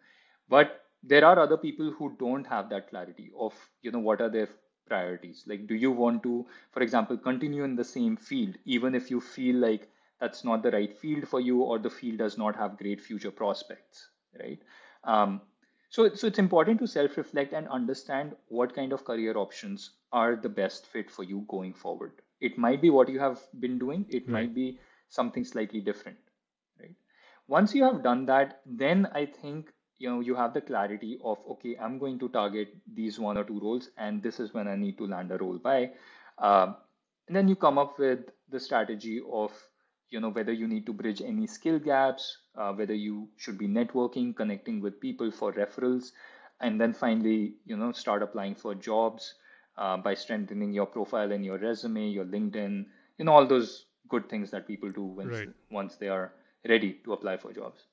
But 0.49 0.85
there 1.03 1.25
are 1.25 1.39
other 1.39 1.57
people 1.57 1.91
who 1.91 2.15
don't 2.19 2.45
have 2.47 2.69
that 2.69 2.89
clarity 2.89 3.31
of, 3.37 3.53
you 3.81 3.91
know, 3.91 3.99
what 3.99 4.21
are 4.21 4.29
their 4.29 4.49
priorities 4.87 5.43
like 5.47 5.67
do 5.67 5.75
you 5.75 5.89
want 5.91 6.21
to 6.23 6.45
for 6.71 6.81
example 6.81 7.17
continue 7.17 7.63
in 7.63 7.75
the 7.77 7.83
same 7.83 8.17
field 8.17 8.57
even 8.65 8.93
if 8.93 9.09
you 9.09 9.21
feel 9.21 9.55
like 9.55 9.90
that's 10.21 10.45
not 10.45 10.63
the 10.63 10.71
right 10.71 10.93
field 10.93 11.27
for 11.27 11.41
you 11.41 11.61
or 11.61 11.79
the 11.79 11.91
field 11.91 12.19
does 12.19 12.37
not 12.37 12.55
have 12.55 12.77
great 12.77 13.01
future 13.01 13.31
prospects 13.31 14.09
right? 14.39 14.59
Um, 15.05 15.41
so, 15.89 16.13
so 16.15 16.27
it's 16.27 16.39
important 16.39 16.79
to 16.79 16.87
self-reflect 16.87 17.53
and 17.53 17.67
understand 17.69 18.35
what 18.49 18.75
kind 18.75 18.93
of 18.93 19.05
career 19.05 19.37
options 19.37 19.91
are 20.13 20.35
the 20.35 20.49
best 20.49 20.87
fit 20.87 21.11
for 21.11 21.23
you 21.23 21.45
going 21.49 21.73
forward. 21.73 22.13
It 22.41 22.57
might 22.57 22.81
be 22.81 22.89
what 22.91 23.09
you 23.09 23.19
have 23.19 23.41
been 23.59 23.79
doing. 23.79 24.05
It 24.09 24.29
Right. 24.29 24.31
might 24.31 24.55
be 24.55 24.79
something 25.09 25.45
slightly 25.45 25.81
different 25.81 26.17
right? 26.79 26.95
Once 27.47 27.75
you 27.75 27.83
have 27.83 28.03
done 28.03 28.25
that 28.25 28.61
then 28.65 29.07
i 29.13 29.25
think 29.25 29.73
you 29.99 30.09
know 30.09 30.19
you 30.21 30.35
have 30.35 30.53
the 30.53 30.61
clarity 30.61 31.19
of 31.23 31.39
okay 31.49 31.75
i'm 31.81 31.97
going 31.99 32.19
to 32.19 32.29
target 32.29 32.75
these 32.93 33.19
one 33.19 33.37
or 33.37 33.43
two 33.43 33.59
roles 33.59 33.89
and 33.97 34.23
this 34.23 34.39
is 34.39 34.53
when 34.53 34.67
i 34.67 34.75
need 34.75 34.97
to 34.97 35.07
land 35.07 35.31
a 35.31 35.37
role 35.37 35.57
by. 35.57 35.91
Um, 36.39 36.75
and 37.27 37.35
then 37.35 37.47
you 37.47 37.55
come 37.55 37.77
up 37.77 37.99
with 37.99 38.31
the 38.49 38.59
strategy 38.59 39.21
of 39.31 39.51
you 40.11 40.19
know 40.19 40.29
whether 40.29 40.53
you 40.53 40.67
need 40.67 40.85
to 40.85 40.93
bridge 40.93 41.21
any 41.21 41.47
skill 41.47 41.79
gaps 41.79 42.37
uh, 42.57 42.73
whether 42.73 42.93
you 42.93 43.27
should 43.37 43.57
be 43.57 43.67
networking 43.67 44.35
connecting 44.35 44.81
with 44.81 44.99
people 45.01 45.31
for 45.31 45.53
referrals 45.53 46.11
and 46.61 46.79
then 46.81 46.93
finally 46.93 47.55
you 47.65 47.77
know 47.77 47.91
start 47.91 48.23
applying 48.23 48.55
for 48.55 48.75
jobs 48.75 49.35
uh, 49.77 49.97
by 49.97 50.13
strengthening 50.13 50.73
your 50.73 50.85
profile 50.87 51.31
and 51.31 51.45
your 51.45 51.57
resume 51.57 52.09
your 52.09 52.25
linkedin 52.25 52.85
you 53.17 53.25
know 53.25 53.33
all 53.33 53.45
those 53.47 53.85
good 54.09 54.29
things 54.29 54.51
that 54.51 54.67
people 54.67 54.91
do 54.91 55.03
once 55.03 55.43
Right. 55.43 55.55
once 55.71 55.95
they 55.95 56.09
are 56.09 56.33
ready 56.67 56.93
to 57.03 57.13
apply 57.13 57.37
for 57.37 57.53
jobs 57.53 57.85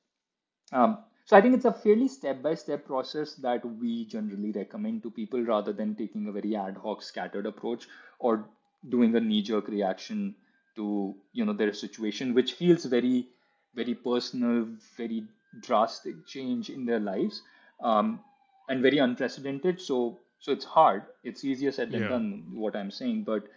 um, 0.73 0.99
so 1.25 1.37
I 1.37 1.41
think 1.41 1.55
it's 1.55 1.65
a 1.65 1.73
fairly 1.73 2.09
step-by-step 2.09 2.87
process 2.87 3.35
that 3.37 3.65
we 3.65 4.07
generally 4.07 4.53
recommend 4.53 5.03
to 5.03 5.11
people 5.11 5.43
rather 5.43 5.73
than 5.73 5.95
taking 5.95 6.27
a 6.29 6.33
very 6.33 6.57
ad 6.57 6.77
hoc, 6.77 7.03
scattered 7.03 7.47
approach 7.47 7.87
or 8.19 8.49
doing 8.89 9.15
a 9.17 9.21
knee-jerk 9.21 9.69
reaction 9.69 10.35
to 10.79 11.17
you 11.33 11.45
know 11.45 11.53
their 11.53 11.75
situation, 11.75 12.35
which 12.35 12.55
feels 12.55 12.87
very, 12.87 13.29
very 13.75 13.95
personal, 13.95 14.67
very 14.97 15.25
drastic 15.63 16.27
change 16.27 16.71
in 16.71 16.87
their 16.87 17.01
lives, 17.01 17.43
um, 17.81 18.21
and 18.69 18.83
very 18.83 18.99
unprecedented. 18.99 19.81
So 19.81 20.19
so 20.41 20.53
it's 20.53 20.65
hard. 20.65 21.05
It's 21.25 21.45
easier 21.45 21.73
said 21.73 21.93
than 21.93 22.03
Yeah. 22.03 22.09
done. 22.17 22.29
What 22.65 22.77
I'm 22.77 22.91
saying, 22.91 23.25
but 23.25 23.49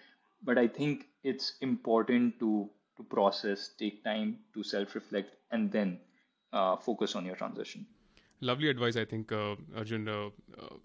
but 0.43 0.57
I 0.57 0.67
think 0.67 1.07
it's 1.23 1.53
important 1.62 2.39
to 2.39 2.69
to 2.97 3.03
process, 3.15 3.69
take 3.79 4.03
time 4.03 4.39
to 4.53 4.63
self-reflect, 4.63 5.36
and 5.51 5.71
then 5.71 5.99
uh, 6.53 6.75
focus 6.77 7.15
on 7.15 7.25
your 7.25 7.36
transition. 7.36 7.86
Lovely 8.41 8.69
advice, 8.69 8.97
I 8.97 9.05
think, 9.05 9.31
uh, 9.31 9.55
Arjun. 9.75 10.07
Uh, 10.07 10.27
uh, 10.60 10.75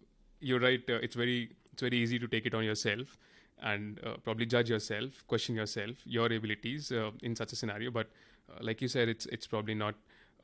you're 0.40 0.60
right. 0.60 0.82
Uh, 0.88 1.00
it's 1.08 1.16
very 1.16 1.50
it's 1.72 1.82
very 1.82 1.96
easy 1.96 2.18
to 2.18 2.28
take 2.28 2.46
it 2.46 2.54
on 2.54 2.64
yourself 2.64 3.16
and 3.62 4.00
uh, 4.04 4.14
probably 4.22 4.46
judge 4.46 4.70
yourself, 4.70 5.26
question 5.26 5.54
yourself, 5.54 5.96
your 6.04 6.26
abilities 6.26 6.92
uh, 6.92 7.10
in 7.22 7.34
such 7.34 7.52
a 7.52 7.56
scenario. 7.56 7.90
But 7.90 8.08
uh, 8.50 8.58
like 8.60 8.82
you 8.82 8.88
said, 8.88 9.08
it's 9.08 9.26
it's 9.26 9.46
probably 9.46 9.74
not 9.74 9.94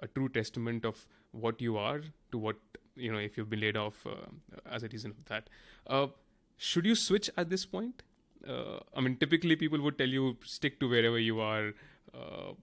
a 0.00 0.06
true 0.06 0.28
testament 0.28 0.84
of 0.84 1.06
what 1.32 1.60
you 1.60 1.76
are 1.76 2.00
to 2.32 2.38
what 2.38 2.56
you 2.96 3.12
know 3.12 3.18
if 3.18 3.36
you've 3.36 3.50
been 3.50 3.60
laid 3.60 3.76
off 3.76 4.06
uh, 4.06 4.14
as 4.70 4.82
a 4.82 4.88
reason 4.88 5.10
of 5.10 5.24
that. 5.26 5.50
Uh, 5.86 6.06
should 6.56 6.86
you 6.86 6.94
switch 6.94 7.30
at 7.36 7.50
this 7.50 7.66
point? 7.66 8.02
Uh, 8.48 8.78
I 8.96 9.00
mean, 9.00 9.16
typically 9.16 9.56
people 9.56 9.80
would 9.82 9.98
tell 9.98 10.08
you 10.08 10.36
stick 10.44 10.80
to 10.80 10.88
wherever 10.88 11.18
you 11.18 11.40
are. 11.40 11.72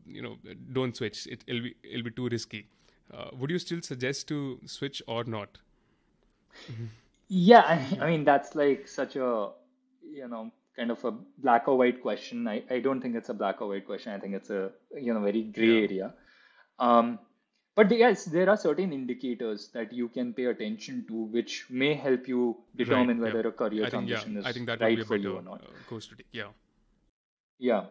You 0.05 0.21
know, 0.21 0.37
don't 0.73 0.95
switch. 0.95 1.25
It, 1.27 1.43
it'll 1.47 1.61
be 1.61 1.75
it'll 1.83 2.03
be 2.03 2.11
too 2.11 2.29
risky. 2.29 2.67
Would 3.33 3.49
you 3.49 3.59
still 3.59 3.81
suggest 3.81 4.27
to 4.27 4.59
switch 4.65 5.01
or 5.07 5.23
not? 5.23 5.57
Yeah, 7.31 7.85
I 8.01 8.09
mean 8.09 8.23
that's 8.23 8.55
like 8.55 8.87
such 8.87 9.15
a 9.15 9.49
you 10.11 10.27
know 10.27 10.51
kind 10.75 10.91
of 10.91 11.03
a 11.05 11.11
black 11.39 11.67
or 11.67 11.77
white 11.77 12.01
question. 12.01 12.47
I, 12.47 12.63
I 12.69 12.79
don't 12.79 13.01
think 13.01 13.15
it's 13.15 13.29
a 13.29 13.33
black 13.33 13.61
or 13.61 13.69
white 13.69 13.85
question. 13.85 14.13
I 14.13 14.19
think 14.19 14.35
it's 14.35 14.49
a 14.49 14.71
you 14.95 15.13
know 15.13 15.21
very 15.21 15.43
gray 15.43 15.67
Yeah, 15.67 15.81
area. 15.87 16.13
Um, 16.79 17.19
but 17.75 17.91
yes, 17.91 18.25
there 18.25 18.49
are 18.49 18.57
certain 18.57 18.91
indicators 18.93 19.69
that 19.73 19.93
you 19.93 20.09
can 20.09 20.33
pay 20.33 20.45
attention 20.45 21.05
to, 21.07 21.13
which 21.13 21.65
may 21.69 21.93
help 21.93 22.27
you 22.27 22.57
right. 22.77 22.77
determine 22.77 23.17
Yeah, 23.17 23.23
whether 23.23 23.47
a 23.47 23.51
career 23.51 23.85
I 23.85 23.89
think 23.89 24.09
yeah, 24.09 24.17
transition 24.17 24.37
I 24.45 24.49
is 24.49 24.53
think 24.53 24.67
that 24.67 24.81
right 24.81 25.05
for 25.05 25.15
you 25.15 25.35
or 25.37 25.41
not. 25.41 25.61
uh, 25.63 25.99
to. 25.99 26.23
Yeah, 26.31 26.47
Yeah. 27.59 27.85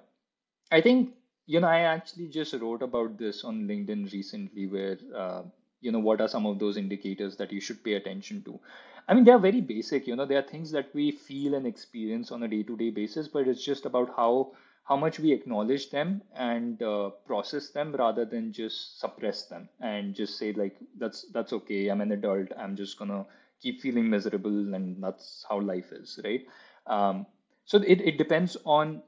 I 0.70 0.80
think, 0.80 1.14
you 1.46 1.60
know, 1.60 1.68
I 1.68 1.80
actually 1.80 2.28
just 2.28 2.52
wrote 2.54 2.82
about 2.82 3.18
this 3.18 3.44
on 3.44 3.66
LinkedIn 3.66 4.12
recently, 4.12 4.66
where, 4.66 4.98
uh, 5.14 5.42
you 5.80 5.92
know, 5.92 5.98
what 6.00 6.20
are 6.20 6.28
some 6.28 6.46
of 6.46 6.58
those 6.58 6.76
indicators 6.76 7.36
that 7.36 7.52
you 7.52 7.60
should 7.60 7.82
pay 7.82 7.94
attention 7.94 8.42
to? 8.44 8.60
I 9.08 9.14
mean, 9.14 9.24
they're 9.24 9.38
very 9.38 9.60
basic, 9.62 10.06
you 10.06 10.14
know, 10.16 10.26
they 10.26 10.36
are 10.36 10.42
things 10.42 10.70
that 10.72 10.94
we 10.94 11.10
feel 11.12 11.54
and 11.54 11.66
experience 11.66 12.30
on 12.30 12.42
a 12.44 12.48
day-to-day 12.48 12.90
basis, 12.90 13.26
but 13.28 13.48
it's 13.48 13.64
just 13.64 13.86
about 13.86 14.14
how 14.16 14.52
how 14.84 14.96
much 14.96 15.18
we 15.20 15.32
acknowledge 15.32 15.90
them 15.90 16.22
and 16.34 16.82
uh, 16.82 17.10
process 17.26 17.70
them 17.70 17.94
rather 17.94 18.24
than 18.24 18.52
just 18.52 18.98
suppress 19.00 19.44
them 19.46 19.68
and 19.80 20.14
just 20.14 20.38
say 20.38 20.52
like 20.54 20.76
that's 20.98 21.26
that's 21.32 21.52
okay. 21.52 21.88
I'm 21.88 22.00
an 22.00 22.12
adult. 22.12 22.48
I'm 22.58 22.76
just 22.76 22.98
gonna 22.98 23.26
keep 23.60 23.80
feeling 23.80 24.08
miserable, 24.10 24.74
and 24.74 25.02
that's 25.02 25.44
how 25.48 25.60
life 25.60 25.92
is, 25.92 26.20
right? 26.24 26.46
Um, 26.86 27.26
so 27.66 27.78
it, 27.78 28.00
it 28.00 28.18
depends 28.18 28.56
on 28.64 29.02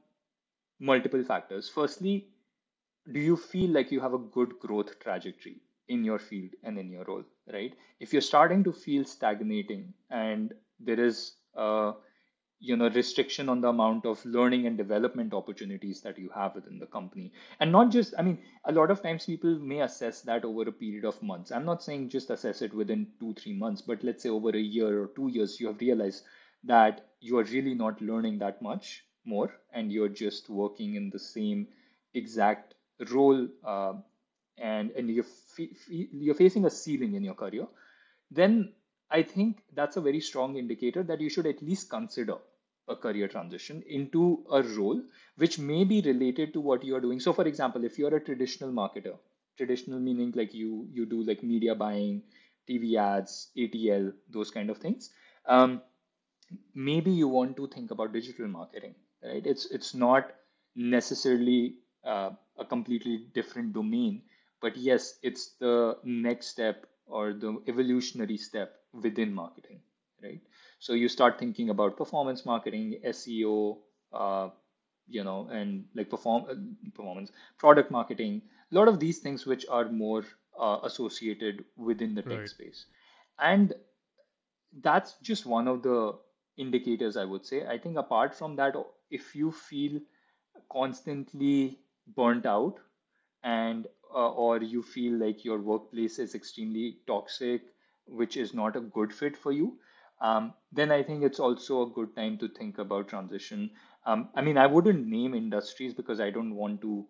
multiple 0.79 1.23
factors. 1.23 1.69
Firstly, 1.69 2.27
do 3.11 3.19
you 3.19 3.37
feel 3.37 3.69
like 3.71 3.91
you 3.91 3.99
have 4.01 4.13
a 4.13 4.19
good 4.19 4.59
growth 4.59 4.99
trajectory 4.99 5.61
in 5.91 6.03
your 6.03 6.19
field 6.19 6.51
and 6.63 6.77
in 6.77 6.89
your 6.89 7.05
role, 7.05 7.23
right? 7.53 7.73
If 7.99 8.13
you're 8.13 8.27
starting 8.29 8.63
to 8.65 8.73
feel 8.73 9.05
stagnating 9.05 9.93
and 10.09 10.53
there 10.79 10.99
is 10.99 11.35
a 11.55 11.93
you 12.59 12.77
know 12.77 12.89
restriction 12.89 13.49
on 13.49 13.59
the 13.61 13.67
amount 13.67 14.05
of 14.05 14.23
learning 14.25 14.67
and 14.67 14.77
development 14.77 15.33
opportunities 15.33 16.01
that 16.01 16.17
you 16.19 16.29
have 16.35 16.53
within 16.55 16.77
the 16.79 16.85
company 16.95 17.31
and 17.59 17.71
not 17.71 17.91
just 17.95 18.13
i 18.19 18.21
mean 18.21 18.37
a 18.65 18.71
lot 18.71 18.91
of 18.91 19.01
times 19.01 19.25
people 19.25 19.57
may 19.71 19.79
assess 19.81 20.21
that 20.21 20.45
over 20.45 20.63
a 20.69 20.71
period 20.81 21.03
of 21.11 21.21
months 21.23 21.51
i'm 21.51 21.65
not 21.65 21.83
saying 21.83 22.07
just 22.09 22.29
assess 22.29 22.61
it 22.61 22.73
within 22.81 23.07
2 23.19 23.33
3 23.33 23.53
months 23.63 23.81
but 23.81 24.03
let's 24.03 24.23
say 24.23 24.29
over 24.29 24.49
a 24.49 24.65
year 24.77 25.01
or 25.03 25.07
2 25.15 25.29
years 25.29 25.59
you 25.59 25.67
have 25.67 25.81
realized 25.81 26.23
that 26.63 27.07
you 27.19 27.37
are 27.39 27.47
really 27.55 27.73
not 27.73 28.01
learning 28.01 28.37
that 28.39 28.61
much 28.61 29.05
more 29.25 29.51
and 29.73 29.91
you're 29.91 30.15
just 30.23 30.49
working 30.49 30.95
in 30.95 31.09
the 31.09 31.19
same 31.19 31.67
exact 32.13 32.75
role 33.11 33.47
uh, 33.65 33.93
and 34.61 34.91
and 34.91 35.09
you're 35.09 35.25
you're 35.89 36.35
facing 36.35 36.65
a 36.65 36.69
ceiling 36.69 37.15
in 37.15 37.23
your 37.23 37.33
career 37.35 37.67
then 38.31 38.73
I 39.09 39.23
think 39.23 39.63
that's 39.73 39.97
a 39.97 40.01
very 40.01 40.21
strong 40.21 40.55
indicator 40.55 41.03
that 41.03 41.19
you 41.19 41.29
should 41.29 41.45
at 41.45 41.61
least 41.61 41.89
consider 41.89 42.37
a 42.87 42.95
career 42.95 43.27
transition 43.27 43.83
into 43.87 44.45
a 44.51 44.63
role 44.63 45.01
which 45.35 45.59
may 45.59 45.83
be 45.83 46.01
related 46.01 46.53
to 46.53 46.61
what 46.61 46.83
you 46.83 46.95
are 46.95 47.01
doing. 47.01 47.19
So, 47.19 47.33
for 47.33 47.47
example, 47.47 47.83
if 47.83 47.99
you're 47.99 48.15
a 48.15 48.23
traditional 48.23 48.71
marketer, 48.71 49.17
traditional 49.57 49.99
meaning 49.99 50.31
like 50.35 50.53
you 50.53 50.87
you 50.91 51.05
do 51.05 51.23
like 51.23 51.43
media 51.43 51.75
buying, 51.75 52.23
TV 52.67 52.97
ads, 52.97 53.49
ATL, 53.57 54.13
those 54.29 54.51
kind 54.51 54.69
of 54.69 54.77
things. 54.77 55.11
Um, 55.45 55.81
maybe 56.73 57.11
you 57.11 57.27
want 57.27 57.55
to 57.57 57.67
think 57.67 57.91
about 57.91 58.13
digital 58.13 58.47
marketing, 58.47 58.95
right? 59.23 59.45
It's 59.45 59.65
it's 59.71 59.93
not 59.93 60.31
necessarily 60.75 61.75
uh, 62.03 62.31
a 62.57 62.65
completely 62.65 63.27
different 63.33 63.73
domain, 63.73 64.21
but 64.61 64.77
yes, 64.77 65.19
it's 65.23 65.53
the 65.59 65.97
next 66.03 66.47
step 66.47 66.85
or 67.05 67.33
the 67.33 67.61
evolutionary 67.67 68.37
step 68.37 68.75
within 68.93 69.33
marketing, 69.33 69.79
right? 70.23 70.41
So 70.79 70.93
you 70.93 71.09
start 71.09 71.39
thinking 71.39 71.69
about 71.69 71.97
performance 71.97 72.45
marketing, 72.45 72.99
SEO, 73.05 73.77
uh, 74.13 74.49
you 75.07 75.23
know, 75.23 75.47
and 75.51 75.85
like 75.95 76.09
perform 76.09 76.45
uh, 76.49 76.55
performance, 76.93 77.31
product 77.57 77.91
marketing, 77.91 78.41
a 78.71 78.75
lot 78.75 78.87
of 78.87 78.99
these 78.99 79.19
things 79.19 79.45
which 79.45 79.65
are 79.69 79.89
more 79.89 80.23
uh, 80.59 80.79
associated 80.83 81.65
within 81.75 82.15
the 82.15 82.21
tech 82.21 82.39
right. 82.39 82.49
space. 82.49 82.85
And 83.39 83.73
that's 84.81 85.15
just 85.21 85.45
one 85.45 85.67
of 85.67 85.83
the 85.83 86.17
indicators 86.57 87.17
I 87.17 87.25
would 87.25 87.45
say. 87.45 87.65
I 87.65 87.77
think 87.77 87.97
apart 87.97 88.35
from 88.35 88.55
that, 88.57 88.75
if 89.09 89.35
you 89.35 89.51
feel 89.51 89.99
constantly 90.71 91.79
burnt 92.15 92.45
out 92.45 92.79
and 93.43 93.87
uh, 94.13 94.31
or 94.31 94.57
you 94.57 94.81
feel 94.81 95.13
like 95.13 95.43
your 95.45 95.59
workplace 95.59 96.19
is 96.19 96.35
extremely 96.35 96.97
toxic, 97.07 97.61
which 98.07 98.37
is 98.37 98.53
not 98.53 98.75
a 98.75 98.81
good 98.81 99.13
fit 99.13 99.37
for 99.37 99.51
you, 99.51 99.77
um, 100.21 100.53
then 100.71 100.91
I 100.91 101.03
think 101.03 101.23
it's 101.23 101.39
also 101.39 101.83
a 101.83 101.89
good 101.89 102.15
time 102.15 102.37
to 102.39 102.47
think 102.47 102.77
about 102.79 103.07
transition. 103.09 103.71
Um, 104.05 104.29
I 104.35 104.41
mean, 104.41 104.57
I 104.57 104.67
wouldn't 104.67 105.07
name 105.07 105.33
industries 105.35 105.93
because 105.93 106.19
I 106.19 106.29
don't 106.29 106.55
want 106.55 106.81
to, 106.81 107.05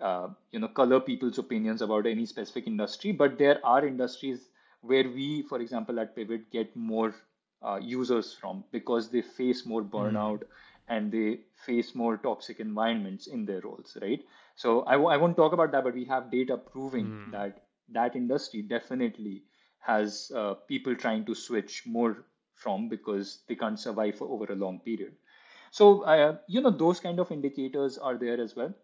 uh, 0.00 0.28
you 0.50 0.60
know, 0.60 0.68
color 0.68 1.00
people's 1.00 1.38
opinions 1.38 1.82
about 1.82 2.06
any 2.06 2.26
specific 2.26 2.66
industry. 2.66 3.12
But 3.12 3.38
there 3.38 3.64
are 3.64 3.86
industries 3.86 4.50
where 4.80 5.04
we, 5.08 5.42
for 5.42 5.60
example, 5.60 5.98
at 6.00 6.14
Pivot, 6.14 6.50
get 6.50 6.74
more 6.76 7.14
uh, 7.62 7.78
users 7.82 8.32
from 8.32 8.64
because 8.72 9.10
they 9.10 9.22
face 9.22 9.66
more 9.66 9.82
Mm, 9.96 10.20
burnout 10.22 10.42
and 10.88 11.12
they 11.12 11.40
face 11.54 11.94
more 11.94 12.16
toxic 12.16 12.60
environments 12.60 13.26
in 13.26 13.44
their 13.46 13.60
roles, 13.60 13.96
right? 14.02 14.24
So 14.56 14.84
I 14.86 14.92
w- 14.92 15.10
I 15.10 15.16
won't 15.16 15.36
talk 15.36 15.52
about 15.52 15.72
that, 15.72 15.84
but 15.84 15.94
we 15.94 16.04
have 16.06 16.30
data 16.30 16.56
proving 16.58 17.14
mm, 17.14 17.36
that 17.36 17.66
that 17.88 18.16
industry 18.16 18.62
definitely 18.62 19.44
has 19.80 20.30
uh, 20.34 20.54
people 20.68 20.94
trying 20.96 21.24
to 21.26 21.34
switch 21.34 21.84
more 21.86 22.24
from 22.54 22.88
because 22.88 23.42
they 23.48 23.54
can't 23.56 23.78
survive 23.78 24.16
for 24.16 24.28
over 24.28 24.52
a 24.52 24.56
long 24.56 24.80
period. 24.80 25.16
So 25.70 26.02
uh, 26.02 26.38
you 26.48 26.60
know 26.60 26.70
those 26.70 27.00
kind 27.00 27.18
of 27.20 27.30
indicators 27.32 27.98
are 27.98 28.16
there 28.16 28.40
as 28.40 28.56
well. 28.56 28.74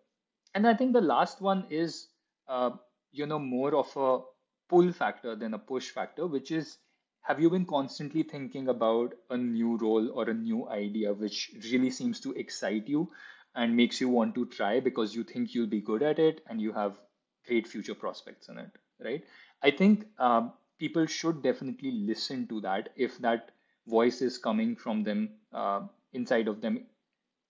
and 0.54 0.66
I 0.66 0.74
think 0.74 0.92
the 0.92 1.00
last 1.00 1.40
one 1.40 1.66
is, 1.70 2.08
uh, 2.48 2.70
you 3.12 3.26
know, 3.26 3.38
more 3.38 3.74
of 3.74 3.96
a 3.96 4.20
pull 4.68 4.92
factor 4.92 5.34
than 5.36 5.54
a 5.54 5.58
push 5.58 5.90
factor, 5.90 6.26
which 6.26 6.50
is 6.50 6.78
have 7.22 7.40
you 7.40 7.50
been 7.50 7.66
constantly 7.66 8.22
thinking 8.22 8.68
about 8.68 9.14
a 9.30 9.36
new 9.36 9.76
role 9.78 10.10
or 10.12 10.28
a 10.30 10.34
new 10.34 10.68
idea 10.68 11.12
which 11.12 11.50
really 11.72 11.90
seems 11.90 12.20
to 12.20 12.32
excite 12.32 12.88
you 12.88 13.10
and 13.54 13.76
makes 13.76 14.00
you 14.00 14.08
want 14.08 14.34
to 14.34 14.46
try 14.46 14.80
because 14.80 15.14
you 15.14 15.24
think 15.24 15.54
you'll 15.54 15.66
be 15.66 15.80
good 15.80 16.02
at 16.02 16.18
it 16.18 16.42
and 16.48 16.60
you 16.60 16.72
have 16.72 16.98
great 17.46 17.66
future 17.66 17.94
prospects 17.94 18.48
in 18.48 18.58
it, 18.58 18.70
right? 19.04 19.24
I 19.62 19.70
think 19.70 20.06
um, 20.18 20.52
people 20.78 21.06
should 21.06 21.42
definitely 21.42 21.92
listen 21.92 22.46
to 22.48 22.60
that 22.62 22.90
if 22.96 23.18
that 23.18 23.50
voice 23.86 24.22
is 24.22 24.38
coming 24.38 24.76
from 24.76 25.02
them 25.04 25.30
uh, 25.52 25.82
inside 26.12 26.48
of 26.48 26.60
them 26.60 26.86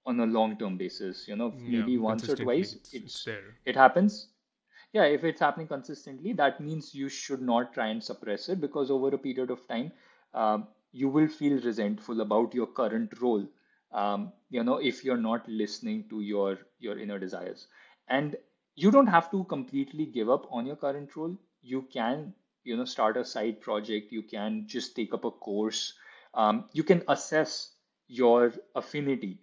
on 0.07 0.21
a 0.21 0.27
long 0.27 0.57
term 0.59 0.77
basis 0.77 1.29
you 1.29 1.37
know 1.37 1.55
Yeah, 1.55 1.67
maybe 1.67 1.97
once 1.99 2.29
or 2.29 2.37
twice 2.37 2.73
it's, 2.75 2.91
it's 2.93 2.93
it's 2.93 3.29
it 3.65 3.77
happens 3.77 4.32
yeah 4.93 5.05
if 5.05 5.25
it's 5.25 5.41
happening 5.41 5.67
consistently 5.67 6.33
that 6.33 6.61
means 6.61 6.95
you 6.95 7.09
should 7.09 7.43
not 7.43 7.73
try 7.75 7.89
and 7.89 8.03
suppress 8.03 8.49
it 8.49 8.61
because 8.61 8.91
over 8.91 9.09
a 9.09 9.19
period 9.19 9.51
of 9.51 9.67
time 9.69 9.93
um, 10.35 10.67
you 10.93 11.09
will 11.09 11.29
feel 11.29 11.61
resentful 11.61 12.21
about 12.21 12.55
your 12.55 12.67
current 12.67 13.13
role 13.21 13.47
um, 13.93 14.33
you 14.51 14.63
know 14.65 14.77
if 14.79 15.05
you're 15.05 15.23
not 15.29 15.49
listening 15.49 16.05
to 16.09 16.21
your 16.21 16.59
your 16.79 16.99
inner 16.99 17.19
desires. 17.19 17.67
And 18.09 18.37
you 18.75 18.91
don't 18.91 19.07
have 19.07 19.31
to 19.31 19.45
completely 19.45 20.07
give 20.07 20.29
up 20.31 20.47
on 20.51 20.67
your 20.67 20.77
current 20.77 21.15
role. 21.15 21.37
You 21.63 21.83
can 21.93 22.35
you 22.65 22.77
know 22.77 22.85
start 22.85 23.17
a 23.17 23.25
side 23.25 23.61
project. 23.61 24.11
You 24.13 24.23
can 24.23 24.65
just 24.67 24.97
take 24.97 25.13
up 25.15 25.25
a 25.25 25.31
course. 25.31 25.95
Um, 26.35 26.65
you 26.73 26.83
can 26.83 27.03
assess 27.09 27.75
your 28.09 28.53
affinity 28.75 29.39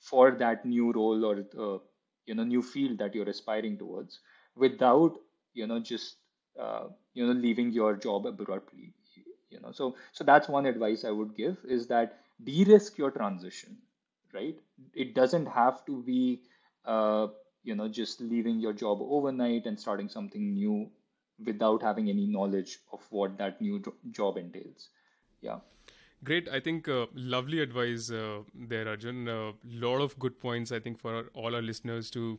for 0.00 0.30
that 0.32 0.64
new 0.64 0.92
role 0.92 1.24
or 1.24 1.44
uh, 1.58 1.78
you 2.26 2.34
know 2.34 2.44
new 2.44 2.62
field 2.62 2.98
that 2.98 3.14
you're 3.14 3.28
aspiring 3.28 3.76
towards 3.78 4.20
without 4.56 5.14
you 5.54 5.66
know 5.66 5.78
just 5.80 6.16
uh, 6.60 6.84
you 7.14 7.26
know 7.26 7.32
leaving 7.32 7.72
your 7.72 7.96
job 7.96 8.26
abruptly 8.26 8.92
you 9.50 9.60
know 9.60 9.72
so 9.72 9.94
so 10.12 10.24
that's 10.24 10.48
one 10.48 10.66
advice 10.66 11.04
i 11.04 11.10
would 11.10 11.34
give 11.36 11.56
is 11.68 11.86
that 11.86 12.18
de-risk 12.44 12.98
your 12.98 13.10
transition 13.10 13.76
right 14.34 14.58
it 14.94 15.14
doesn't 15.14 15.46
have 15.46 15.84
to 15.86 16.02
be 16.02 16.40
uh, 16.84 17.26
you 17.62 17.74
know 17.74 17.88
just 17.88 18.20
leaving 18.20 18.58
your 18.60 18.72
job 18.72 18.98
overnight 19.02 19.66
and 19.66 19.78
starting 19.78 20.08
something 20.08 20.52
new 20.54 20.90
without 21.44 21.82
having 21.82 22.08
any 22.08 22.26
knowledge 22.26 22.78
of 22.92 23.00
what 23.10 23.36
that 23.38 23.60
new 23.60 23.82
job 24.10 24.36
entails 24.36 24.88
yeah 25.40 25.58
Great. 26.22 26.48
I 26.48 26.60
think 26.60 26.88
uh, 26.88 27.06
lovely 27.14 27.60
advice 27.60 28.10
uh, 28.10 28.40
there, 28.54 28.88
Arjun. 28.88 29.28
A 29.28 29.52
lot 29.64 30.00
of 30.00 30.18
good 30.18 30.38
points, 30.40 30.70
I 30.72 30.78
think, 30.78 30.98
for 30.98 31.28
all 31.34 31.54
our 31.54 31.62
listeners 31.62 32.10
to 32.10 32.38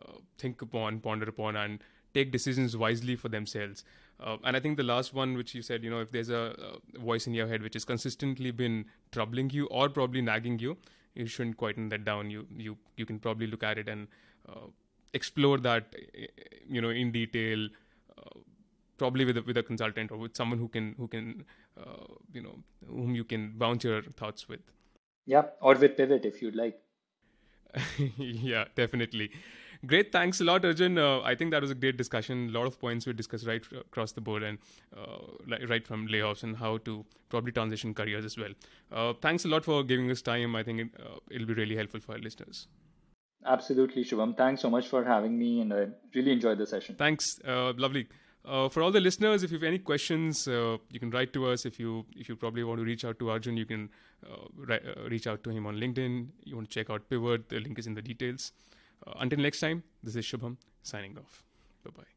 uh, 0.00 0.18
think 0.38 0.62
upon, 0.62 1.00
ponder 1.00 1.28
upon, 1.28 1.56
and 1.56 1.82
take 2.12 2.30
decisions 2.30 2.76
wisely 2.76 3.16
for 3.16 3.28
themselves. 3.28 3.84
Uh, 4.20 4.36
and 4.44 4.56
I 4.56 4.60
think 4.60 4.76
the 4.76 4.84
last 4.84 5.12
one, 5.12 5.36
which 5.36 5.54
you 5.54 5.62
said, 5.62 5.82
you 5.82 5.90
know, 5.90 6.00
if 6.00 6.12
there's 6.12 6.30
a, 6.30 6.54
a 6.94 6.98
voice 6.98 7.26
in 7.26 7.34
your 7.34 7.48
head 7.48 7.62
which 7.62 7.74
has 7.74 7.84
consistently 7.84 8.52
been 8.52 8.84
troubling 9.10 9.50
you 9.50 9.66
or 9.66 9.88
probably 9.88 10.22
nagging 10.22 10.58
you, 10.60 10.76
you 11.14 11.26
shouldn't 11.26 11.56
quieten 11.56 11.88
that 11.88 12.04
down. 12.04 12.30
You 12.30 12.46
you 12.56 12.76
you 12.96 13.06
can 13.06 13.18
probably 13.18 13.46
look 13.46 13.62
at 13.62 13.78
it 13.78 13.88
and 13.88 14.08
uh, 14.48 14.66
explore 15.12 15.58
that, 15.58 15.94
you 16.68 16.80
know, 16.80 16.90
in 16.90 17.12
detail. 17.12 17.68
Uh, 18.16 18.38
probably 18.96 19.24
with 19.24 19.36
a, 19.36 19.42
with 19.42 19.56
a 19.56 19.62
consultant 19.62 20.12
or 20.12 20.16
with 20.16 20.36
someone 20.36 20.58
who 20.58 20.68
can 20.68 20.94
who 20.98 21.08
can 21.08 21.44
uh, 21.78 22.06
you 22.32 22.40
know 22.40 22.56
whom 22.86 23.14
you 23.14 23.24
can 23.24 23.52
bounce 23.56 23.84
your 23.84 24.02
thoughts 24.02 24.48
with 24.48 24.60
yeah 25.26 25.42
or 25.60 25.74
with 25.74 25.96
pivot 25.96 26.24
if 26.24 26.40
you'd 26.40 26.54
like 26.54 26.78
yeah 28.18 28.64
definitely 28.76 29.30
great 29.86 30.12
thanks 30.12 30.40
a 30.40 30.44
lot 30.44 30.64
arjun. 30.64 30.98
Uh, 30.98 31.20
i 31.20 31.34
think 31.34 31.50
that 31.50 31.62
was 31.62 31.70
a 31.70 31.74
great 31.74 31.96
discussion. 31.96 32.48
A 32.48 32.52
lot 32.58 32.66
of 32.66 32.78
points 32.80 33.06
we 33.06 33.12
discussed 33.12 33.46
right 33.46 33.62
across 33.80 34.12
the 34.12 34.20
board 34.20 34.42
and 34.42 34.58
uh, 34.96 35.66
right 35.68 35.86
from 35.86 36.06
layoffs 36.08 36.42
and 36.42 36.56
how 36.56 36.78
to 36.78 37.04
probably 37.28 37.52
transition 37.52 37.94
careers 37.94 38.24
as 38.24 38.36
well. 38.38 38.50
Uh, 38.92 39.12
thanks 39.20 39.44
a 39.44 39.48
lot 39.48 39.64
for 39.64 39.82
giving 39.82 40.10
us 40.10 40.22
time. 40.22 40.56
I 40.56 40.62
think 40.62 40.80
it, 40.80 40.88
uh, 41.00 41.18
it'll 41.30 41.46
be 41.46 41.54
really 41.54 41.76
helpful 41.76 42.00
for 42.00 42.12
our 42.12 42.18
listeners. 42.18 42.66
Absolutely 43.46 44.04
shubham. 44.04 44.36
Thanks 44.36 44.62
so 44.62 44.70
much 44.70 44.88
for 44.88 45.04
having 45.04 45.38
me 45.38 45.60
and 45.60 45.72
i 45.72 45.88
really 46.14 46.32
enjoyed 46.32 46.58
the 46.58 46.66
session. 46.66 46.96
Thanks 46.96 47.38
uh, 47.46 47.72
lovely. 47.76 48.06
Uh, 48.46 48.68
for 48.68 48.82
all 48.82 48.90
the 48.90 49.00
listeners, 49.00 49.42
if 49.42 49.50
you 49.50 49.56
have 49.56 49.64
any 49.64 49.78
questions, 49.78 50.46
uh, 50.46 50.76
you 50.90 51.00
can 51.00 51.10
write 51.10 51.32
to 51.32 51.46
us. 51.46 51.64
If 51.64 51.78
you 51.78 52.04
if 52.14 52.28
you 52.28 52.36
probably 52.36 52.62
want 52.62 52.78
to 52.78 52.84
reach 52.84 53.04
out 53.04 53.18
to 53.20 53.30
Arjun, 53.30 53.56
you 53.56 53.64
can 53.64 53.88
uh, 54.30 54.48
ri- 54.54 54.94
reach 55.08 55.26
out 55.26 55.42
to 55.44 55.50
him 55.50 55.66
on 55.66 55.76
LinkedIn. 55.76 56.26
You 56.44 56.56
want 56.56 56.68
to 56.68 56.74
check 56.74 56.90
out 56.90 57.08
Pivot, 57.08 57.48
the 57.48 57.60
link 57.60 57.78
is 57.78 57.86
in 57.86 57.94
the 57.94 58.02
details. 58.02 58.52
Uh, 59.06 59.12
until 59.18 59.38
next 59.38 59.60
time, 59.60 59.82
this 60.02 60.16
is 60.16 60.24
Shubham 60.24 60.56
signing 60.82 61.16
off. 61.18 61.42
Bye 61.84 61.90
bye. 61.96 62.13